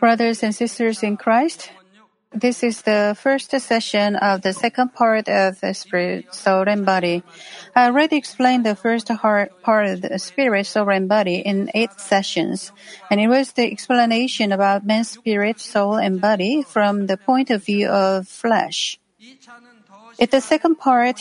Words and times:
Brothers 0.00 0.42
and 0.42 0.54
sisters 0.54 1.02
in 1.02 1.16
Christ, 1.16 1.70
this 2.32 2.62
is 2.62 2.82
the 2.82 3.16
first 3.18 3.50
session 3.50 4.16
of 4.16 4.42
the 4.42 4.52
second 4.52 4.94
part 4.94 5.28
of 5.28 5.60
the 5.60 5.72
spirit, 5.74 6.34
soul, 6.34 6.68
and 6.68 6.84
body. 6.84 7.22
I 7.74 7.86
already 7.86 8.16
explained 8.16 8.66
the 8.66 8.76
first 8.76 9.08
part 9.08 9.86
of 9.86 10.02
the 10.02 10.18
spirit, 10.18 10.66
soul, 10.66 10.90
and 10.90 11.08
body 11.08 11.36
in 11.36 11.70
eight 11.74 11.98
sessions, 11.98 12.72
and 13.10 13.20
it 13.20 13.28
was 13.28 13.52
the 13.52 13.70
explanation 13.70 14.52
about 14.52 14.84
man's 14.84 15.10
spirit, 15.10 15.60
soul, 15.60 15.96
and 15.96 16.20
body 16.20 16.62
from 16.62 17.06
the 17.06 17.16
point 17.16 17.50
of 17.50 17.64
view 17.64 17.88
of 17.88 18.28
flesh. 18.28 18.98
In 20.18 20.28
the 20.30 20.40
second 20.40 20.76
part, 20.76 21.20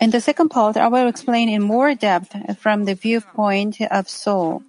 in 0.00 0.10
the 0.10 0.20
second 0.20 0.48
part, 0.48 0.76
I 0.76 0.88
will 0.88 1.08
explain 1.08 1.48
in 1.48 1.62
more 1.62 1.94
depth 1.94 2.58
from 2.58 2.84
the 2.84 2.94
viewpoint 2.94 3.80
of 3.80 4.08
soul. 4.08 4.62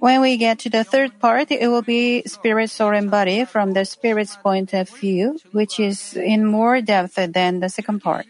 When 0.00 0.22
we 0.22 0.38
get 0.38 0.60
to 0.60 0.70
the 0.70 0.82
third 0.82 1.20
part, 1.20 1.52
it 1.52 1.68
will 1.68 1.82
be 1.82 2.22
spirit, 2.24 2.70
soul, 2.70 2.92
and 2.96 3.10
body 3.10 3.44
from 3.44 3.74
the 3.74 3.84
spirit's 3.84 4.34
point 4.34 4.72
of 4.72 4.88
view, 4.88 5.38
which 5.52 5.78
is 5.78 6.16
in 6.16 6.46
more 6.46 6.80
depth 6.80 7.16
than 7.16 7.60
the 7.60 7.68
second 7.68 8.00
part. 8.00 8.24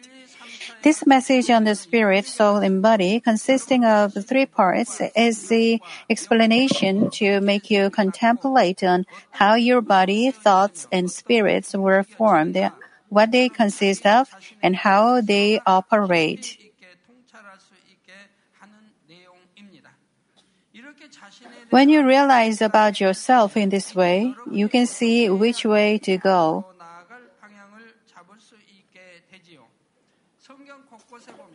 This 0.82 1.06
message 1.06 1.48
on 1.48 1.62
the 1.62 1.76
spirit, 1.76 2.26
soul, 2.26 2.56
and 2.56 2.82
body, 2.82 3.20
consisting 3.20 3.84
of 3.84 4.14
three 4.26 4.46
parts, 4.46 5.00
is 5.14 5.48
the 5.48 5.80
explanation 6.10 7.08
to 7.22 7.40
make 7.40 7.70
you 7.70 7.88
contemplate 7.90 8.82
on 8.82 9.06
how 9.30 9.54
your 9.54 9.80
body, 9.80 10.32
thoughts, 10.32 10.88
and 10.90 11.08
spirits 11.08 11.72
were 11.72 12.02
formed, 12.02 12.58
what 13.10 13.30
they 13.30 13.48
consist 13.48 14.06
of, 14.06 14.28
and 14.60 14.74
how 14.74 15.20
they 15.20 15.60
operate. 15.64 16.69
When 21.70 21.88
you 21.88 22.04
realize 22.04 22.60
about 22.60 23.00
yourself 23.00 23.56
in 23.56 23.70
this 23.70 23.94
way, 23.94 24.34
you 24.50 24.68
can 24.68 24.86
see 24.86 25.30
which 25.30 25.64
way 25.64 25.98
to 25.98 26.18
go. 26.18 26.66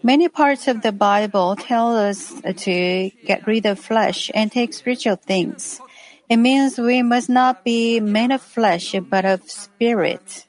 Many 0.03 0.29
parts 0.29 0.67
of 0.67 0.81
the 0.81 0.91
Bible 0.91 1.55
tell 1.55 1.97
us 1.97 2.31
to 2.41 3.09
get 3.25 3.45
rid 3.45 3.65
of 3.65 3.79
flesh 3.79 4.31
and 4.33 4.51
take 4.51 4.73
spiritual 4.73 5.15
things. 5.17 5.81
It 6.29 6.37
means 6.37 6.77
we 6.77 7.01
must 7.01 7.29
not 7.29 7.63
be 7.63 7.99
men 7.99 8.31
of 8.31 8.41
flesh 8.41 8.95
but 9.09 9.25
of 9.25 9.49
spirit. 9.49 10.45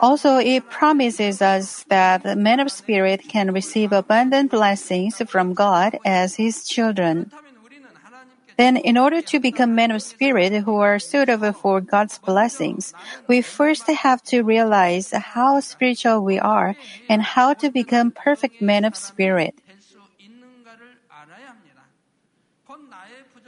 Also, 0.00 0.38
it 0.38 0.68
promises 0.70 1.40
us 1.40 1.84
that 1.88 2.24
man 2.36 2.60
of 2.60 2.70
spirit 2.70 3.22
can 3.28 3.52
receive 3.52 3.92
abundant 3.92 4.50
blessings 4.50 5.22
from 5.28 5.54
God 5.54 5.98
as 6.04 6.36
his 6.36 6.66
children. 6.66 7.30
Then, 8.56 8.76
in 8.76 8.96
order 8.96 9.20
to 9.22 9.40
become 9.40 9.74
men 9.74 9.90
of 9.90 10.02
spirit 10.02 10.52
who 10.62 10.76
are 10.76 10.98
suitable 10.98 11.52
for 11.52 11.80
God's 11.80 12.18
blessings, 12.18 12.94
we 13.26 13.42
first 13.42 13.86
have 13.88 14.22
to 14.30 14.42
realize 14.42 15.10
how 15.10 15.58
spiritual 15.60 16.22
we 16.22 16.38
are 16.38 16.76
and 17.08 17.22
how 17.22 17.54
to 17.54 17.70
become 17.70 18.10
perfect 18.12 18.62
men 18.62 18.84
of 18.84 18.94
spirit. 18.94 19.58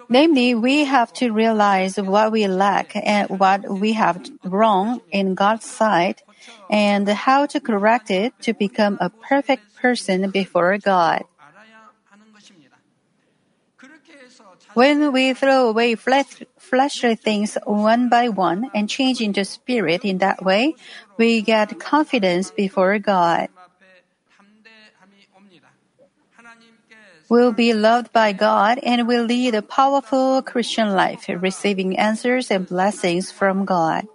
Namely, 0.08 0.54
we 0.54 0.84
have 0.84 1.12
to 1.14 1.30
realize 1.30 1.96
what 1.96 2.30
we 2.30 2.46
lack 2.46 2.94
and 2.94 3.28
what 3.40 3.68
we 3.68 3.92
have 3.94 4.22
wrong 4.44 5.00
in 5.10 5.34
God's 5.34 5.66
sight 5.66 6.22
and 6.70 7.08
how 7.08 7.46
to 7.46 7.60
correct 7.60 8.10
it 8.10 8.34
to 8.42 8.52
become 8.52 8.98
a 9.00 9.10
perfect 9.10 9.76
person 9.76 10.30
before 10.30 10.78
God. 10.78 11.24
When 14.74 15.12
we 15.12 15.32
throw 15.32 15.68
away 15.68 15.94
flesh, 15.94 16.42
fleshly 16.58 17.14
things 17.14 17.56
one 17.64 18.08
by 18.08 18.28
one 18.28 18.70
and 18.74 18.88
change 18.88 19.20
into 19.20 19.44
spirit 19.44 20.04
in 20.04 20.18
that 20.18 20.44
way, 20.44 20.74
we 21.16 21.40
get 21.40 21.78
confidence 21.78 22.50
before 22.50 22.98
God. 22.98 23.48
We'll 27.28 27.52
be 27.52 27.72
loved 27.72 28.12
by 28.12 28.32
God 28.32 28.78
and 28.82 29.08
will 29.08 29.24
lead 29.24 29.54
a 29.54 29.62
powerful 29.62 30.42
Christian 30.42 30.90
life, 30.94 31.26
receiving 31.28 31.98
answers 31.98 32.50
and 32.50 32.68
blessings 32.68 33.32
from 33.32 33.64
God. 33.64 34.06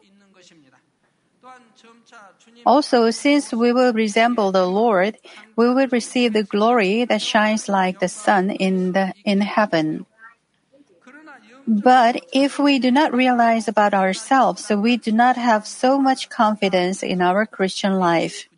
Also, 2.66 3.10
since 3.10 3.54
we 3.54 3.74
will 3.74 3.94
resemble 3.94 4.52
the 4.52 4.66
Lord, 4.66 5.18
we 5.56 5.74
will 5.74 5.88
receive 5.88 6.34
the 6.34 6.44
glory 6.44 7.06
that 7.06 7.22
shines 7.22 7.68
like 7.68 8.00
the 8.00 8.10
sun 8.10 8.50
in 8.52 8.94
the 8.94 9.14
in 9.26 9.42
heaven. 9.42 10.06
But 11.68 12.22
if 12.34 12.60
we 12.60 12.80
do 12.80 12.92
not 12.92 13.14
realize 13.14 13.68
about 13.68 13.94
ourselves, 13.94 14.70
we 14.70 14.98
do 14.98 15.12
not 15.12 15.38
have 15.38 15.66
so 15.66 16.00
much 16.00 16.30
confidence 16.30 17.04
in 17.04 17.22
our 17.22 17.46
Christian 17.46 17.98
life. 17.98 18.51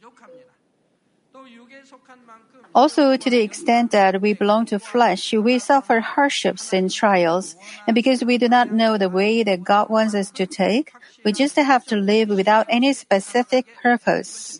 Also, 2.73 3.15
to 3.17 3.29
the 3.29 3.41
extent 3.41 3.91
that 3.91 4.21
we 4.21 4.33
belong 4.33 4.65
to 4.65 4.79
flesh, 4.79 5.33
we 5.33 5.59
suffer 5.59 5.99
hardships 5.99 6.73
and 6.73 6.89
trials. 6.89 7.55
And 7.87 7.93
because 7.93 8.23
we 8.23 8.37
do 8.37 8.49
not 8.49 8.71
know 8.71 8.97
the 8.97 9.09
way 9.09 9.43
that 9.43 9.63
God 9.63 9.89
wants 9.89 10.15
us 10.15 10.31
to 10.31 10.47
take, 10.47 10.91
we 11.23 11.31
just 11.33 11.55
have 11.55 11.85
to 11.85 11.95
live 11.95 12.29
without 12.29 12.65
any 12.69 12.93
specific 12.93 13.67
purpose. 13.81 14.59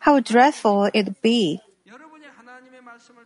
How 0.00 0.20
dreadful 0.20 0.90
it 0.92 1.22
be. 1.22 1.60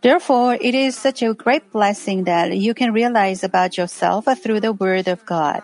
Therefore, 0.01 0.53
it 0.53 0.75
is 0.75 0.95
such 0.95 1.21
a 1.21 1.33
great 1.33 1.71
blessing 1.71 2.23
that 2.23 2.55
you 2.55 2.73
can 2.73 2.93
realize 2.93 3.43
about 3.43 3.77
yourself 3.77 4.25
through 4.41 4.61
the 4.61 4.71
Word 4.73 5.07
of 5.07 5.25
God. 5.25 5.63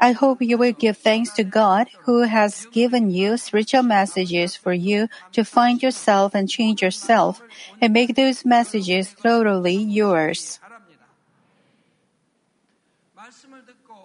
I 0.00 0.12
hope 0.12 0.40
you 0.40 0.56
will 0.56 0.72
give 0.72 0.96
thanks 0.96 1.30
to 1.34 1.44
God 1.44 1.88
who 2.04 2.22
has 2.22 2.66
given 2.70 3.10
you 3.10 3.36
spiritual 3.36 3.82
messages 3.82 4.54
for 4.54 4.72
you 4.72 5.08
to 5.32 5.44
find 5.44 5.82
yourself 5.82 6.34
and 6.34 6.48
change 6.48 6.82
yourself 6.82 7.42
and 7.80 7.92
make 7.92 8.14
those 8.14 8.44
messages 8.44 9.14
totally 9.20 9.76
yours. 9.76 10.60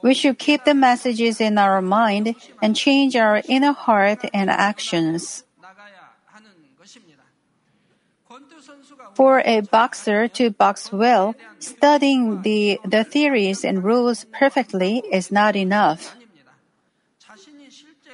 We 0.02 0.14
should 0.14 0.38
keep 0.38 0.66
the 0.66 0.74
messages 0.74 1.40
in 1.40 1.58
our 1.58 1.82
mind 1.82 2.36
and 2.62 2.76
change 2.76 3.16
our 3.16 3.42
inner 3.48 3.72
heart 3.72 4.26
and 4.34 4.50
actions. 4.50 5.44
For 9.16 9.41
a 9.46 9.62
boxer 9.62 10.28
to 10.40 10.50
box 10.50 10.91
well, 10.91 11.35
studying 11.59 12.41
the, 12.41 12.79
the 12.84 13.03
theories 13.03 13.63
and 13.63 13.84
rules 13.84 14.25
perfectly 14.31 15.03
is 15.12 15.31
not 15.31 15.56
enough. 15.56 16.16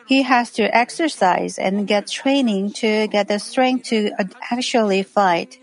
He 0.07 0.23
has 0.23 0.51
to 0.53 0.63
exercise 0.75 1.59
and 1.59 1.87
get 1.87 2.07
training 2.07 2.73
to 2.81 3.07
get 3.07 3.27
the 3.27 3.37
strength 3.37 3.89
to 3.89 4.11
actually 4.49 5.03
fight. 5.03 5.59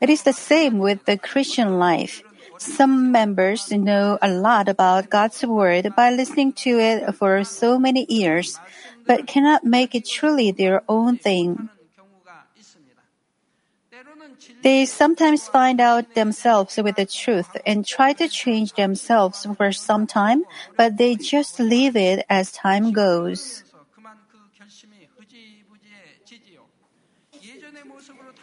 It 0.00 0.10
is 0.10 0.22
the 0.22 0.32
same 0.32 0.78
with 0.78 1.04
the 1.04 1.18
Christian 1.18 1.78
life. 1.78 2.22
Some 2.58 3.10
members 3.10 3.72
know 3.72 4.18
a 4.22 4.30
lot 4.30 4.68
about 4.68 5.10
God's 5.10 5.44
Word 5.44 5.94
by 5.96 6.10
listening 6.10 6.52
to 6.62 6.78
it 6.78 7.12
for 7.16 7.42
so 7.42 7.78
many 7.78 8.06
years, 8.08 8.60
but 9.06 9.26
cannot 9.26 9.64
make 9.64 9.94
it 9.94 10.06
truly 10.06 10.50
their 10.50 10.82
own 10.88 11.18
thing. 11.18 11.68
They 14.62 14.86
sometimes 14.86 15.48
find 15.48 15.80
out 15.80 16.14
themselves 16.14 16.76
with 16.76 16.96
the 16.96 17.06
truth 17.06 17.56
and 17.66 17.86
try 17.86 18.12
to 18.14 18.28
change 18.28 18.72
themselves 18.74 19.46
for 19.56 19.72
some 19.72 20.06
time, 20.06 20.44
but 20.76 20.96
they 20.96 21.16
just 21.16 21.60
leave 21.60 21.96
it 21.96 22.24
as 22.30 22.52
time 22.52 22.92
goes. 22.92 23.64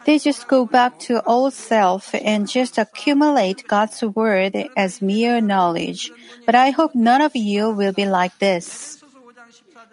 They 0.06 0.18
just 0.18 0.48
go 0.48 0.66
back 0.66 1.00
to 1.08 1.24
old 1.24 1.54
self 1.54 2.16
and 2.16 2.48
just 2.48 2.78
accumulate 2.78 3.68
God's 3.68 4.02
word 4.02 4.56
as 4.76 5.02
mere 5.02 5.42
knowledge. 5.42 6.12
But 6.46 6.56
I 6.56 6.72
hope 6.72 6.96
none 6.96 7.22
of 7.22 7.36
you 7.36 7.70
will 7.72 7.94
be 7.94 8.06
like 8.06 8.38
this. 8.40 8.99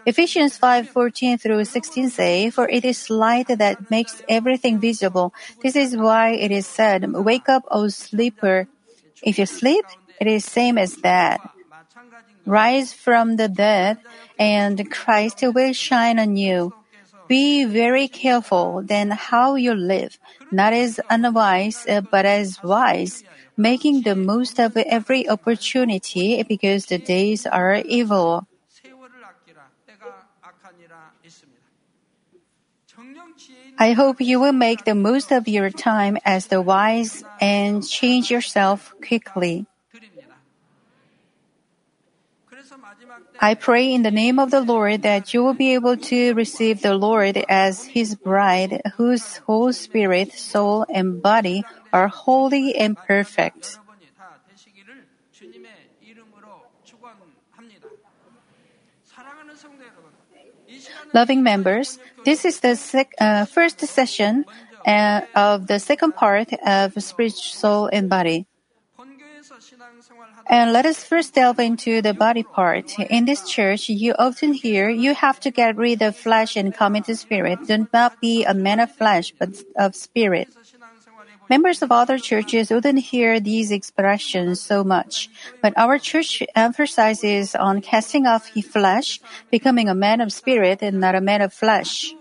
Ephesians 0.06 0.56
5:14 0.56 1.37
through 1.37 1.64
16 1.64 2.11
say, 2.11 2.49
"For 2.50 2.69
it 2.69 2.85
is 2.85 3.11
light 3.11 3.49
that 3.49 3.91
makes 3.91 4.23
everything 4.29 4.79
visible. 4.79 5.35
This 5.62 5.75
is 5.75 5.97
why 5.97 6.31
it 6.31 6.53
is 6.53 6.64
said, 6.64 7.11
Wake 7.11 7.49
up, 7.49 7.64
O 7.73 7.88
sleeper. 7.88 8.69
If 9.23 9.37
you 9.37 9.47
sleep, 9.47 9.85
it 10.20 10.29
is 10.29 10.44
same 10.44 10.79
as 10.79 10.94
that. 11.03 11.41
Rise 12.47 12.93
from 12.93 13.35
the 13.35 13.49
dead, 13.49 13.99
and 14.38 14.88
Christ 14.88 15.43
will 15.43 15.73
shine 15.73 16.20
on 16.20 16.37
you. 16.37 16.73
Be 17.26 17.64
very 17.64 18.06
careful 18.06 18.82
then 18.87 19.11
how 19.11 19.56
you 19.56 19.75
live, 19.75 20.20
not 20.53 20.73
as 20.73 21.00
unwise, 21.11 21.85
but 22.12 22.25
as 22.25 22.62
wise, 22.62 23.25
making 23.56 24.03
the 24.03 24.14
most 24.14 24.61
of 24.61 24.76
every 24.76 25.29
opportunity 25.29 26.44
because 26.44 26.87
the 26.87 26.99
days 26.99 27.44
are 27.44 27.82
evil. 27.82 28.47
I 33.78 33.93
hope 33.93 34.20
you 34.20 34.40
will 34.40 34.52
make 34.52 34.84
the 34.84 34.94
most 34.94 35.32
of 35.32 35.49
your 35.49 35.70
time 35.70 36.17
as 36.25 36.46
the 36.46 36.62
wise 36.62 37.25
and 37.40 37.87
change 37.87 38.31
yourself 38.31 38.94
quickly. 39.06 39.67
I 43.40 43.55
pray 43.55 43.93
in 43.93 44.02
the 44.02 44.11
name 44.11 44.38
of 44.38 44.50
the 44.50 44.62
Lord 44.62 45.02
that 45.02 45.34
you 45.34 45.44
will 45.44 45.55
be 45.55 45.75
able 45.75 45.96
to 46.08 46.32
receive 46.34 46.81
the 46.81 46.96
Lord 46.96 47.37
as 47.49 47.84
his 47.84 48.14
bride, 48.14 48.81
whose 48.96 49.38
whole 49.44 49.73
spirit, 49.73 50.32
soul, 50.32 50.87
and 50.88 51.20
body 51.20 51.64
are 51.93 52.08
holy 52.08 52.75
and 52.75 52.96
perfect. 52.96 53.79
Loving 61.15 61.43
members, 61.43 61.99
this 62.25 62.45
is 62.45 62.61
the 62.61 62.77
sec- 62.77 63.15
uh, 63.21 63.45
first 63.47 63.81
session 63.81 64.45
uh, 64.87 65.21
of 65.35 65.67
the 65.67 65.79
second 65.79 66.13
part 66.13 66.53
of 66.65 66.93
spirit, 67.03 67.33
soul, 67.33 67.89
and 67.93 68.11
body. 68.11 68.47
And 70.49 70.73
let 70.73 70.87
us 70.87 71.03
first 71.05 71.35
delve 71.35 71.59
into 71.59 72.03
the 72.03 72.15
body 72.15 72.43
part. 72.43 72.99
In 72.99 73.25
this 73.25 73.49
church, 73.49 73.89
you 73.89 74.15
often 74.19 74.53
hear 74.53 74.89
you 74.89 75.15
have 75.15 75.41
to 75.41 75.51
get 75.51 75.77
rid 75.77 76.03
of 76.03 76.17
flesh 76.17 76.57
and 76.57 76.75
come 76.75 76.95
into 76.97 77.17
spirit. 77.17 77.59
Do 77.67 77.87
not 77.93 78.21
be 78.21 78.45
a 78.45 78.55
man 78.55 78.81
of 78.81 78.93
flesh, 78.93 79.33
but 79.39 79.51
of 79.77 79.95
spirit. 79.95 80.49
Members 81.48 81.82
of 81.82 81.93
other 81.93 82.19
churches 82.19 82.70
wouldn't 82.70 82.98
hear 82.98 83.38
these 83.38 83.70
expressions 83.70 84.60
so 84.60 84.82
much, 84.82 85.31
but 85.62 85.72
our 85.76 85.98
church 85.98 86.43
emphasizes 86.54 87.54
on 87.54 87.81
casting 87.81 88.26
off 88.26 88.52
the 88.52 88.62
flesh, 88.62 89.20
becoming 89.50 89.88
a 89.88 89.94
man 89.94 90.20
of 90.20 90.32
spirit 90.32 90.82
and 90.82 91.00
not 91.00 91.14
a 91.14 91.20
man 91.20 91.43
of 91.43 91.52
flesh. 91.52 92.14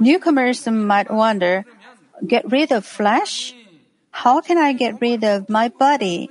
Newcomers 0.00 0.66
might 0.66 1.10
wonder, 1.10 1.64
get 2.26 2.50
rid 2.50 2.72
of 2.72 2.84
flesh? 2.84 3.54
How 4.10 4.40
can 4.40 4.58
I 4.58 4.72
get 4.72 5.00
rid 5.00 5.24
of 5.24 5.48
my 5.48 5.68
body? 5.68 6.30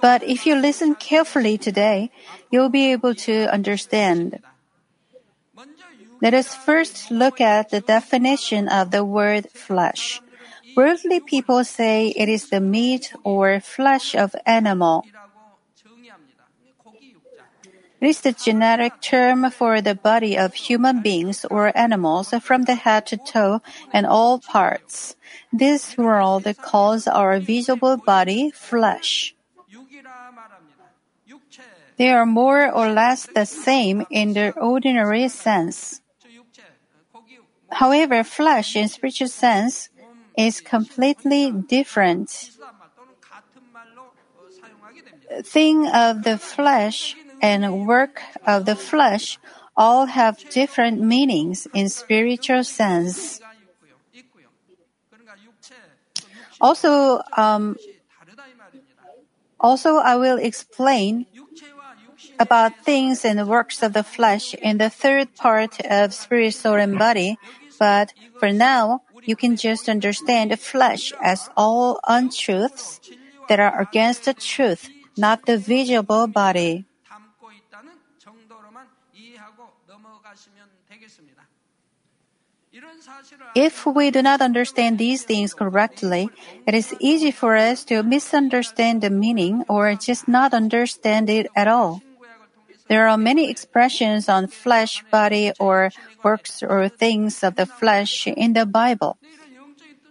But 0.00 0.22
if 0.22 0.46
you 0.46 0.56
listen 0.56 0.94
carefully 0.94 1.58
today, 1.58 2.10
you'll 2.50 2.72
be 2.72 2.92
able 2.92 3.14
to 3.26 3.52
understand. 3.52 4.40
Let 6.20 6.34
us 6.34 6.54
first 6.54 7.10
look 7.10 7.40
at 7.40 7.70
the 7.70 7.80
definition 7.80 8.68
of 8.68 8.90
the 8.90 9.04
word 9.04 9.50
flesh. 9.50 10.20
Worldly 10.76 11.20
people 11.20 11.64
say 11.64 12.12
it 12.16 12.28
is 12.28 12.48
the 12.48 12.60
meat 12.60 13.12
or 13.24 13.60
flesh 13.60 14.14
of 14.14 14.36
animal. 14.46 15.04
It 18.00 18.08
is 18.08 18.20
the 18.22 18.32
generic 18.32 19.00
term 19.02 19.50
for 19.50 19.80
the 19.80 19.94
body 19.94 20.36
of 20.38 20.54
human 20.54 21.02
beings 21.02 21.44
or 21.44 21.76
animals 21.76 22.32
from 22.40 22.64
the 22.64 22.74
head 22.74 23.06
to 23.08 23.18
toe 23.18 23.60
and 23.92 24.06
all 24.06 24.38
parts. 24.38 25.16
This 25.52 25.98
world 25.98 26.48
calls 26.62 27.06
our 27.06 27.40
visible 27.40 27.98
body 27.98 28.50
flesh. 28.50 29.34
They 32.00 32.08
are 32.08 32.24
more 32.24 32.72
or 32.72 32.88
less 32.88 33.26
the 33.26 33.44
same 33.44 34.06
in 34.08 34.32
the 34.32 34.56
ordinary 34.56 35.28
sense. 35.28 36.00
However, 37.70 38.24
flesh 38.24 38.74
in 38.74 38.88
spiritual 38.88 39.28
sense 39.28 39.90
is 40.34 40.62
completely 40.62 41.52
different. 41.52 42.56
Thing 45.44 45.88
of 45.88 46.24
the 46.24 46.38
flesh 46.38 47.16
and 47.42 47.86
work 47.86 48.22
of 48.46 48.64
the 48.64 48.76
flesh 48.76 49.38
all 49.76 50.06
have 50.06 50.40
different 50.48 51.02
meanings 51.02 51.68
in 51.74 51.90
spiritual 51.90 52.64
sense. 52.64 53.42
Also, 56.62 57.20
um, 57.36 57.76
also 59.60 59.96
I 59.96 60.16
will 60.16 60.38
explain 60.38 61.26
about 62.40 62.72
things 62.82 63.24
and 63.24 63.46
works 63.46 63.82
of 63.82 63.92
the 63.92 64.02
flesh 64.02 64.54
in 64.54 64.78
the 64.78 64.88
third 64.88 65.36
part 65.36 65.78
of 65.84 66.14
spirit, 66.14 66.54
soul, 66.54 66.74
and 66.80 66.98
body. 66.98 67.38
But 67.78 68.12
for 68.40 68.50
now, 68.50 69.02
you 69.24 69.36
can 69.36 69.56
just 69.56 69.88
understand 69.88 70.50
the 70.50 70.56
flesh 70.56 71.12
as 71.22 71.50
all 71.56 72.00
untruths 72.08 73.00
that 73.48 73.60
are 73.60 73.78
against 73.80 74.24
the 74.24 74.34
truth, 74.34 74.88
not 75.16 75.44
the 75.44 75.58
visible 75.58 76.26
body. 76.26 76.86
If 83.54 83.84
we 83.84 84.10
do 84.10 84.22
not 84.22 84.40
understand 84.40 84.98
these 84.98 85.24
things 85.24 85.54
correctly, 85.54 86.30
it 86.66 86.74
is 86.74 86.94
easy 87.00 87.30
for 87.30 87.56
us 87.56 87.84
to 87.86 88.02
misunderstand 88.02 89.02
the 89.02 89.10
meaning 89.10 89.64
or 89.68 89.92
just 89.94 90.28
not 90.28 90.54
understand 90.54 91.28
it 91.28 91.48
at 91.56 91.66
all. 91.66 92.00
There 92.90 93.06
are 93.06 93.16
many 93.16 93.48
expressions 93.48 94.28
on 94.28 94.50
flesh, 94.50 95.04
body, 95.14 95.54
or 95.62 95.94
works 96.26 96.60
or 96.60 96.90
things 96.90 97.46
of 97.46 97.54
the 97.54 97.64
flesh 97.64 98.26
in 98.26 98.52
the 98.58 98.66
Bible. 98.66 99.16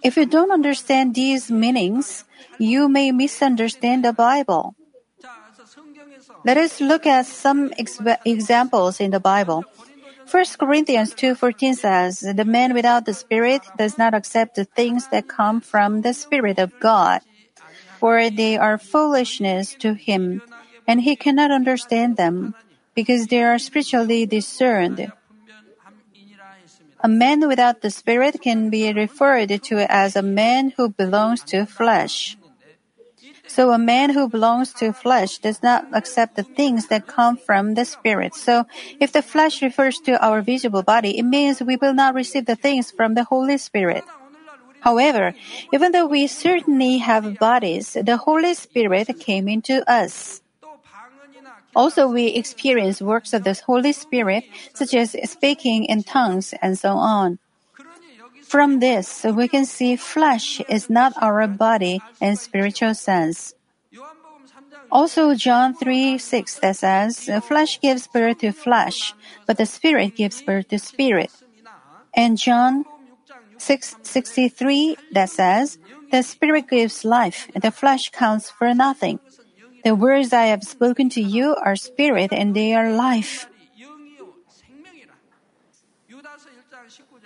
If 0.02 0.16
you 0.16 0.26
don't 0.26 0.56
understand 0.56 1.14
these 1.14 1.52
meanings, 1.52 2.24
you 2.58 2.88
may 2.88 3.12
misunderstand 3.12 4.08
the 4.08 4.16
Bible. 4.16 4.80
Let 6.46 6.56
us 6.56 6.80
look 6.80 7.06
at 7.06 7.28
some 7.28 7.76
ex- 7.78 8.00
examples 8.24 9.04
in 9.04 9.12
the 9.12 9.20
Bible. 9.20 9.68
1 10.24 10.56
Corinthians 10.56 11.12
2:14 11.12 11.76
says, 11.76 12.24
"The 12.24 12.48
man 12.48 12.72
without 12.72 13.04
the 13.04 13.14
Spirit 13.14 13.68
does 13.76 14.00
not 14.00 14.16
accept 14.16 14.56
the 14.56 14.64
things 14.64 15.12
that 15.12 15.28
come 15.28 15.60
from 15.60 16.00
the 16.00 16.16
Spirit 16.16 16.64
of 16.64 16.72
God, 16.80 17.28
for 18.00 18.30
they 18.30 18.56
are 18.56 18.80
foolishness 18.80 19.76
to 19.84 20.00
him, 20.00 20.40
and 20.88 21.02
he 21.02 21.20
cannot 21.20 21.52
understand 21.52 22.16
them, 22.16 22.56
because 22.96 23.28
they 23.28 23.44
are 23.44 23.60
spiritually 23.60 24.26
discerned." 24.26 25.12
A 27.02 27.08
man 27.08 27.48
without 27.48 27.82
the 27.82 27.92
Spirit 27.92 28.42
can 28.42 28.70
be 28.70 28.92
referred 28.92 29.52
to 29.64 29.76
as 29.90 30.16
a 30.16 30.22
man 30.22 30.74
who 30.76 30.90
belongs 30.90 31.44
to 31.44 31.66
flesh. 31.66 32.36
So 33.48 33.72
a 33.72 33.80
man 33.80 34.12
who 34.12 34.30
belongs 34.30 34.74
to 34.76 34.94
flesh 34.94 35.40
does 35.40 35.64
not 35.64 35.88
accept 35.92 36.36
the 36.36 36.44
things 36.44 36.88
that 36.88 37.08
come 37.08 37.36
from 37.38 37.74
the 37.74 37.84
spirit. 37.84 38.36
So 38.36 38.66
if 39.00 39.12
the 39.12 39.22
flesh 39.22 39.62
refers 39.62 40.00
to 40.06 40.22
our 40.24 40.42
visible 40.42 40.84
body, 40.84 41.18
it 41.18 41.24
means 41.24 41.62
we 41.62 41.76
will 41.76 41.94
not 41.94 42.14
receive 42.14 42.46
the 42.46 42.56
things 42.56 42.92
from 42.92 43.16
the 43.16 43.24
Holy 43.24 43.58
Spirit. 43.58 44.04
However, 44.82 45.34
even 45.74 45.92
though 45.92 46.06
we 46.06 46.28
certainly 46.28 47.00
have 47.00 47.40
bodies, 47.40 47.98
the 48.00 48.18
Holy 48.18 48.54
Spirit 48.54 49.20
came 49.20 49.48
into 49.48 49.84
us. 49.90 50.42
Also, 51.76 52.08
we 52.08 52.28
experience 52.28 53.02
works 53.02 53.34
of 53.34 53.44
the 53.44 53.60
Holy 53.66 53.94
Spirit, 53.94 54.44
such 54.74 54.94
as 54.94 55.16
speaking 55.30 55.86
in 55.86 56.04
tongues 56.04 56.54
and 56.62 56.78
so 56.78 56.98
on. 56.98 57.40
From 58.44 58.80
this, 58.80 59.24
we 59.24 59.48
can 59.48 59.66
see 59.66 59.96
flesh 59.96 60.60
is 60.68 60.90
not 60.90 61.14
our 61.22 61.48
body 61.48 62.02
in 62.20 62.36
spiritual 62.36 62.96
sense. 62.96 63.54
Also, 64.92 65.36
John 65.36 65.76
3 65.76 66.18
6 66.18 66.60
that 66.60 66.76
says, 66.76 67.30
Flesh 67.46 67.80
gives 67.80 68.08
birth 68.08 68.40
to 68.40 68.52
flesh, 68.52 69.14
but 69.46 69.58
the 69.58 69.66
spirit 69.66 70.16
gives 70.16 70.42
birth 70.42 70.68
to 70.70 70.80
spirit. 70.80 71.30
And 72.16 72.38
John 72.38 72.86
6 73.58 73.98
63 74.02 74.98
that 75.12 75.30
says, 75.30 75.78
The 76.12 76.24
spirit 76.24 76.70
gives 76.70 77.06
life, 77.06 77.50
and 77.54 77.62
the 77.62 77.72
flesh 77.72 78.10
counts 78.10 78.50
for 78.50 78.74
nothing. 78.74 79.20
The 79.84 79.96
words 79.96 80.34
I 80.34 80.46
have 80.46 80.64
spoken 80.64 81.10
to 81.12 81.22
you 81.22 81.56
are 81.56 81.76
spirit 81.76 82.32
and 82.32 82.56
they 82.56 82.74
are 82.74 82.92
life. 82.92 83.48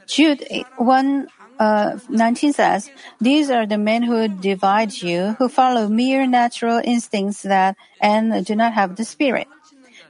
Jude 0.08 0.44
1 0.78 1.28
uh, 1.60 1.98
19 2.10 2.54
says, 2.54 2.92
These 3.22 3.50
are 3.50 3.66
the 3.66 3.78
men 3.78 4.04
who 4.04 4.28
divide 4.28 4.94
you, 4.94 5.36
who 5.40 5.48
follow 5.48 5.88
mere 5.88 6.28
natural 6.28 6.82
instincts 6.84 7.44
that 7.44 7.76
and 8.02 8.46
do 8.46 8.56
not 8.56 8.74
have 8.74 8.96
the 8.96 9.06
spirit. 9.06 9.48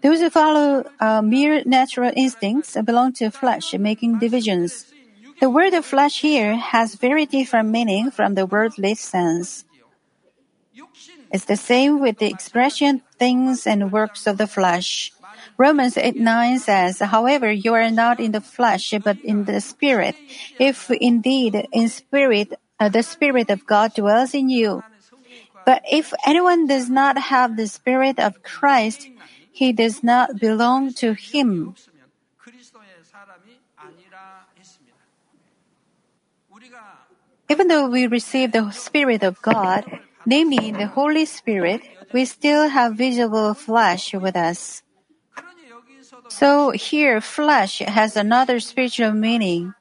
Those 0.02 0.20
who 0.20 0.30
follow 0.30 0.84
uh, 1.00 1.22
mere 1.22 1.64
natural 1.66 2.12
instincts 2.16 2.76
belong 2.84 3.14
to 3.14 3.32
flesh, 3.32 3.74
making 3.74 4.20
divisions. 4.20 4.92
The 5.40 5.50
word 5.50 5.74
of 5.74 5.86
flesh 5.86 6.22
here 6.22 6.56
has 6.56 6.96
very 6.96 7.26
different 7.26 7.70
meaning 7.70 8.12
from 8.12 8.36
the 8.36 8.46
worldly 8.46 8.96
sense. 8.96 9.66
It's 11.34 11.46
the 11.46 11.58
same 11.58 12.00
with 12.00 12.20
the 12.20 12.30
expression 12.30 13.02
things 13.18 13.66
and 13.66 13.92
works 13.92 14.28
of 14.28 14.38
the 14.38 14.46
flesh. 14.46 15.12
Romans 15.58 15.98
8 15.98 16.16
9 16.16 16.60
says, 16.60 17.00
However, 17.00 17.52
you 17.52 17.74
are 17.74 17.90
not 17.90 18.20
in 18.20 18.32
the 18.32 18.42
flesh, 18.42 18.94
but 19.04 19.18
in 19.26 19.46
the 19.46 19.60
spirit. 19.60 20.16
If 20.60 20.92
indeed 20.92 21.68
in 21.74 21.90
spirit, 21.90 22.54
uh, 22.80 22.90
the 22.90 23.02
spirit 23.02 23.50
of 23.50 23.66
God 23.66 23.96
dwells 23.96 24.36
in 24.36 24.50
you. 24.50 24.84
But 25.66 25.82
if 25.90 26.14
anyone 26.24 26.68
does 26.68 26.90
not 26.90 27.18
have 27.18 27.58
the 27.58 27.68
spirit 27.68 28.20
of 28.20 28.44
Christ, 28.44 29.10
he 29.52 29.74
does 29.74 30.04
not 30.04 30.40
belong 30.40 30.94
to 31.02 31.14
him. 31.14 31.74
Even 37.50 37.68
though 37.68 37.90
we 37.90 38.08
receive 38.08 38.52
the 38.52 38.72
Spirit 38.72 39.24
of 39.24 39.42
God, 39.42 39.86
namely 40.26 40.72
the 40.72 40.88
Holy 40.88 41.26
Spirit, 41.26 41.82
we 42.12 42.26
still 42.26 42.70
have 42.70 42.96
visible 42.96 43.54
flesh 43.54 44.14
with 44.14 44.36
us. 44.36 44.84
So 46.30 46.72
here, 46.72 47.22
flesh 47.22 47.80
has 47.80 48.16
another 48.16 48.60
spiritual 48.60 49.12
meaning. 49.14 49.74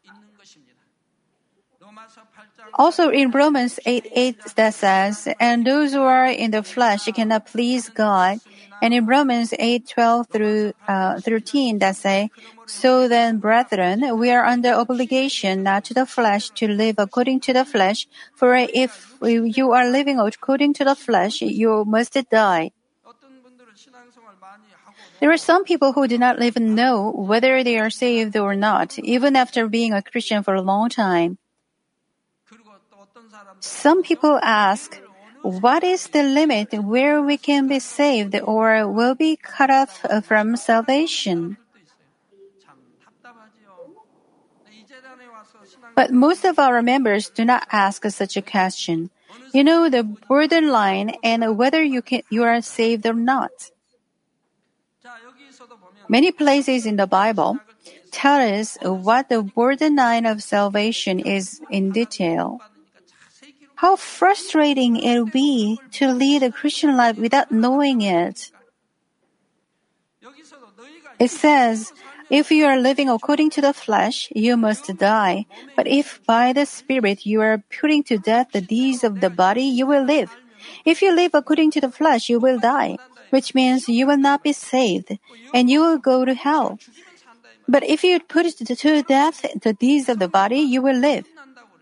Also 2.74 3.10
in 3.10 3.30
Romans 3.30 3.78
8 3.84 4.08
8 4.10 4.56
that 4.56 4.74
says, 4.74 5.28
And 5.38 5.66
those 5.66 5.92
who 5.92 6.02
are 6.02 6.26
in 6.26 6.50
the 6.50 6.62
flesh 6.62 7.04
cannot 7.12 7.46
please 7.46 7.88
God. 7.88 8.40
And 8.82 8.92
in 8.92 9.06
Romans 9.06 9.54
8, 9.56 9.86
12 9.86 10.26
through 10.26 10.72
uh, 10.88 11.20
13 11.20 11.78
that 11.78 11.94
say, 11.94 12.30
So 12.66 13.06
then, 13.06 13.38
brethren, 13.38 14.18
we 14.18 14.32
are 14.32 14.44
under 14.44 14.74
obligation 14.74 15.62
not 15.62 15.84
to 15.84 15.94
the 15.94 16.04
flesh 16.04 16.50
to 16.58 16.66
live 16.66 16.96
according 16.98 17.38
to 17.46 17.52
the 17.52 17.64
flesh, 17.64 18.08
for 18.34 18.56
if 18.56 19.14
you 19.22 19.70
are 19.70 19.88
living 19.88 20.18
according 20.18 20.74
to 20.74 20.84
the 20.84 20.96
flesh, 20.96 21.42
you 21.42 21.84
must 21.84 22.18
die. 22.28 22.72
There 25.20 25.30
are 25.30 25.38
some 25.38 25.62
people 25.62 25.92
who 25.92 26.08
do 26.08 26.18
not 26.18 26.42
even 26.42 26.74
know 26.74 27.12
whether 27.12 27.62
they 27.62 27.78
are 27.78 27.90
saved 27.90 28.36
or 28.36 28.56
not, 28.56 28.98
even 28.98 29.36
after 29.36 29.68
being 29.68 29.92
a 29.92 30.02
Christian 30.02 30.42
for 30.42 30.54
a 30.54 30.62
long 30.62 30.88
time. 30.88 31.38
Some 33.60 34.02
people 34.02 34.40
ask, 34.42 34.98
what 35.42 35.84
is 35.84 36.08
the 36.08 36.22
limit 36.22 36.72
where 36.72 37.20
we 37.20 37.36
can 37.36 37.68
be 37.68 37.78
saved 37.78 38.38
or 38.40 38.88
will 38.88 39.14
be 39.14 39.36
cut 39.36 39.70
off 39.70 40.04
from 40.24 40.56
salvation? 40.56 41.56
But 45.94 46.10
most 46.10 46.44
of 46.44 46.58
our 46.58 46.82
members 46.82 47.28
do 47.28 47.44
not 47.44 47.66
ask 47.70 48.04
such 48.10 48.36
a 48.36 48.42
question. 48.42 49.10
You 49.52 49.64
know 49.64 49.90
the 49.90 50.02
borderline 50.04 51.14
and 51.22 51.58
whether 51.58 51.82
you 51.82 52.00
can, 52.00 52.22
you 52.30 52.44
are 52.44 52.62
saved 52.62 53.06
or 53.06 53.14
not. 53.14 53.50
Many 56.08 56.32
places 56.32 56.86
in 56.86 56.96
the 56.96 57.06
Bible 57.06 57.58
tell 58.10 58.40
us 58.40 58.78
what 58.80 59.28
the 59.28 59.42
borderline 59.42 60.26
of 60.26 60.42
salvation 60.42 61.18
is 61.18 61.60
in 61.70 61.92
detail. 61.92 62.60
How 63.82 63.96
frustrating 63.96 64.94
it'll 64.94 65.26
be 65.26 65.80
to 65.98 66.14
lead 66.14 66.44
a 66.44 66.54
Christian 66.54 66.96
life 66.96 67.18
without 67.18 67.50
knowing 67.50 68.00
it. 68.00 68.52
It 71.18 71.32
says, 71.32 71.92
if 72.30 72.52
you 72.52 72.66
are 72.66 72.78
living 72.78 73.10
according 73.10 73.50
to 73.58 73.60
the 73.60 73.74
flesh, 73.74 74.30
you 74.36 74.56
must 74.56 74.86
die. 74.96 75.46
But 75.74 75.88
if 75.88 76.22
by 76.24 76.52
the 76.52 76.64
Spirit 76.64 77.26
you 77.26 77.40
are 77.42 77.58
putting 77.74 78.04
to 78.04 78.18
death 78.18 78.52
the 78.52 78.60
deeds 78.60 79.02
of 79.02 79.20
the 79.20 79.30
body, 79.30 79.64
you 79.64 79.84
will 79.86 80.04
live. 80.04 80.30
If 80.84 81.02
you 81.02 81.10
live 81.12 81.34
according 81.34 81.72
to 81.72 81.80
the 81.80 81.90
flesh, 81.90 82.30
you 82.30 82.38
will 82.38 82.60
die, 82.60 82.98
which 83.30 83.52
means 83.52 83.88
you 83.88 84.06
will 84.06 84.16
not 84.16 84.44
be 84.44 84.52
saved, 84.52 85.18
and 85.52 85.68
you 85.68 85.80
will 85.80 85.98
go 85.98 86.24
to 86.24 86.34
hell. 86.34 86.78
But 87.66 87.82
if 87.82 88.04
you 88.04 88.20
put 88.20 88.46
to 88.46 89.02
death 89.02 89.42
the 89.60 89.72
deeds 89.74 90.08
of 90.08 90.20
the 90.20 90.28
body, 90.28 90.60
you 90.60 90.82
will 90.82 90.96
live. 90.96 91.26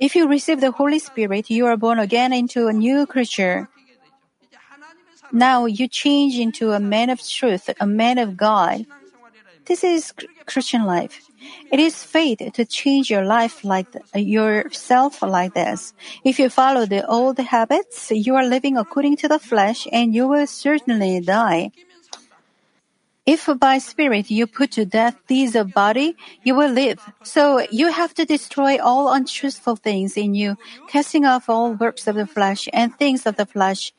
If 0.01 0.17
you 0.17 0.27
receive 0.27 0.61
the 0.61 0.71
Holy 0.73 0.99
Spirit, 0.99 1.51
you 1.51 1.67
are 1.67 1.77
born 1.77 1.99
again 1.99 2.33
into 2.33 2.69
a 2.69 2.73
new 2.73 3.07
creature. 3.07 3.69
Now 5.33 5.67
you 5.67 5.87
change 5.89 6.39
into 6.39 6.73
a 6.73 6.81
man 6.81 7.11
of 7.11 7.21
truth, 7.23 7.71
a 7.79 7.87
man 7.87 8.19
of 8.19 8.37
God. 8.37 8.87
This 9.67 9.85
is 9.85 10.13
Christian 10.47 10.85
life. 10.85 11.21
It 11.71 11.79
is 11.79 12.03
faith 12.03 12.41
to 12.55 12.65
change 12.65 13.11
your 13.11 13.25
life 13.25 13.63
like 13.63 13.87
yourself 14.15 15.23
like 15.23 15.55
this. 15.55 15.93
If 16.25 16.39
you 16.39 16.49
follow 16.49 16.87
the 16.87 17.07
old 17.07 17.39
habits, 17.39 18.11
you 18.11 18.35
are 18.37 18.45
living 18.45 18.77
according 18.77 19.17
to 19.19 19.29
the 19.29 19.39
flesh 19.39 19.87
and 19.93 20.15
you 20.15 20.27
will 20.27 20.47
certainly 20.47 21.21
die. 21.21 21.71
If 23.27 23.49
by 23.59 23.79
spirit 23.79 24.31
you 24.31 24.47
put 24.47 24.73
to 24.73 24.85
death 24.85 25.17
deeds 25.29 25.55
of 25.55 25.73
body, 25.75 26.17
you 26.43 26.55
will 26.55 26.71
live. 26.71 26.99
So 27.23 27.67
you 27.71 27.93
have 27.93 28.15
to 28.15 28.25
destroy 28.25 28.79
all 28.83 29.13
untruthful 29.13 29.77
things 29.77 30.17
in 30.17 30.35
you, 30.35 30.57
casting 30.89 31.27
off 31.27 31.49
all 31.49 31.75
works 31.75 32.07
of 32.07 32.17
the 32.17 32.27
flesh 32.27 32.69
and 32.73 32.97
things 32.97 33.27
of 33.27 33.37
the 33.37 33.47
flesh. 33.47 33.93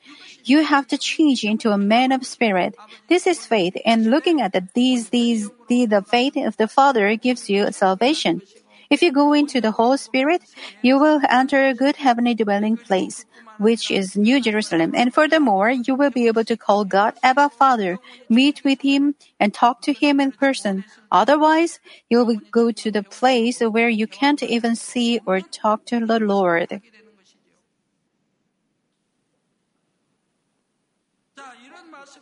You 0.44 0.64
have 0.64 0.88
to 0.88 0.98
change 0.98 1.44
into 1.44 1.70
a 1.70 1.78
man 1.78 2.10
of 2.10 2.26
spirit. 2.26 2.74
This 3.08 3.26
is 3.26 3.46
faith, 3.46 3.76
and 3.86 4.10
looking 4.10 4.40
at 4.40 4.52
the 4.52 4.66
these 4.74 5.10
these 5.10 5.50
the, 5.68 5.86
the 5.86 6.02
faith 6.02 6.36
of 6.36 6.56
the 6.56 6.68
Father 6.68 7.14
gives 7.16 7.48
you 7.48 7.70
salvation. 7.70 8.42
If 8.90 9.00
you 9.00 9.12
go 9.12 9.32
into 9.32 9.60
the 9.62 9.70
Holy 9.70 9.96
Spirit, 9.96 10.42
you 10.82 10.98
will 10.98 11.20
enter 11.30 11.64
a 11.64 11.74
good 11.74 11.96
heavenly 11.96 12.34
dwelling 12.34 12.76
place, 12.76 13.24
which 13.62 13.90
is 13.90 14.16
New 14.16 14.40
Jerusalem. 14.40 14.92
And 14.94 15.14
furthermore, 15.14 15.70
you 15.70 15.94
will 15.94 16.10
be 16.10 16.26
able 16.26 16.44
to 16.44 16.56
call 16.56 16.84
God 16.84 17.14
Abba 17.22 17.50
Father, 17.50 17.98
meet 18.28 18.64
with 18.64 18.82
Him, 18.82 19.14
and 19.38 19.54
talk 19.54 19.80
to 19.82 19.92
Him 19.92 20.20
in 20.20 20.32
person. 20.32 20.84
Otherwise, 21.10 21.80
you 22.10 22.24
will 22.24 22.40
go 22.50 22.70
to 22.72 22.90
the 22.90 23.02
place 23.02 23.60
where 23.60 23.88
you 23.88 24.06
can't 24.06 24.42
even 24.42 24.76
see 24.76 25.20
or 25.24 25.40
talk 25.40 25.86
to 25.86 26.04
the 26.04 26.18
Lord. 26.18 26.82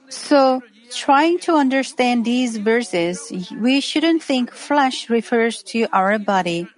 So, 0.09 0.63
trying 0.91 1.39
to 1.41 1.55
understand 1.55 2.25
these 2.25 2.57
verses, 2.57 3.33
we 3.59 3.81
shouldn't 3.81 4.23
think 4.23 4.53
flesh 4.53 5.09
refers 5.09 5.63
to 5.75 5.87
our 5.93 6.19
body. 6.19 6.69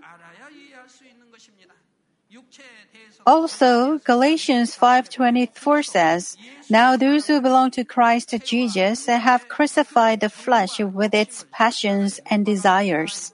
Also, 3.26 3.98
Galatians 3.98 4.74
5:24 4.74 5.82
says, 5.82 6.36
"Now 6.68 6.96
those 6.96 7.26
who 7.26 7.40
belong 7.40 7.70
to 7.72 7.84
Christ 7.84 8.34
Jesus 8.44 9.06
have 9.06 9.48
crucified 9.48 10.20
the 10.20 10.30
flesh 10.30 10.80
with 10.80 11.14
its 11.14 11.46
passions 11.52 12.20
and 12.26 12.44
desires." 12.44 13.32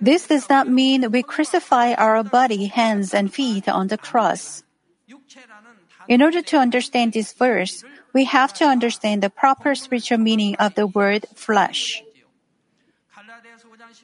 This 0.00 0.26
does 0.26 0.48
not 0.48 0.68
mean 0.68 1.10
we 1.10 1.22
crucify 1.22 1.94
our 1.94 2.22
body, 2.22 2.66
hands, 2.66 3.14
and 3.14 3.32
feet 3.32 3.68
on 3.68 3.88
the 3.88 3.98
cross. 3.98 4.62
In 6.08 6.22
order 6.22 6.42
to 6.42 6.58
understand 6.58 7.12
this 7.12 7.32
verse, 7.32 7.82
we 8.12 8.24
have 8.24 8.52
to 8.54 8.64
understand 8.64 9.22
the 9.22 9.30
proper 9.30 9.74
spiritual 9.74 10.18
meaning 10.18 10.54
of 10.56 10.74
the 10.74 10.86
word 10.86 11.26
flesh. 11.34 12.02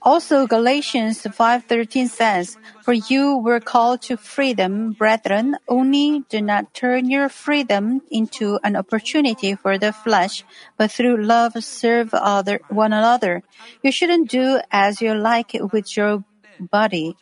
Also 0.02 0.49
Galatians 0.49 1.23
5:13 1.30 2.09
says, 2.09 2.59
"For 2.82 2.92
you 2.92 3.38
were 3.38 3.61
called 3.62 4.02
to 4.11 4.16
freedom, 4.18 4.99
brethren, 4.99 5.54
only 5.68 6.26
do 6.28 6.42
not 6.42 6.75
turn 6.75 7.06
your 7.09 7.28
freedom 7.30 8.02
into 8.11 8.59
an 8.66 8.75
opportunity 8.75 9.54
for 9.54 9.78
the 9.78 9.92
flesh, 9.94 10.42
but 10.76 10.90
through 10.90 11.23
love 11.23 11.54
serve 11.62 12.12
other, 12.14 12.61
one 12.66 12.92
another. 12.92 13.47
You 13.82 13.92
shouldn't 13.94 14.26
do 14.28 14.59
as 14.73 15.00
you 15.00 15.14
like 15.14 15.54
with 15.71 15.97
your 15.97 16.25
body." 16.59 17.14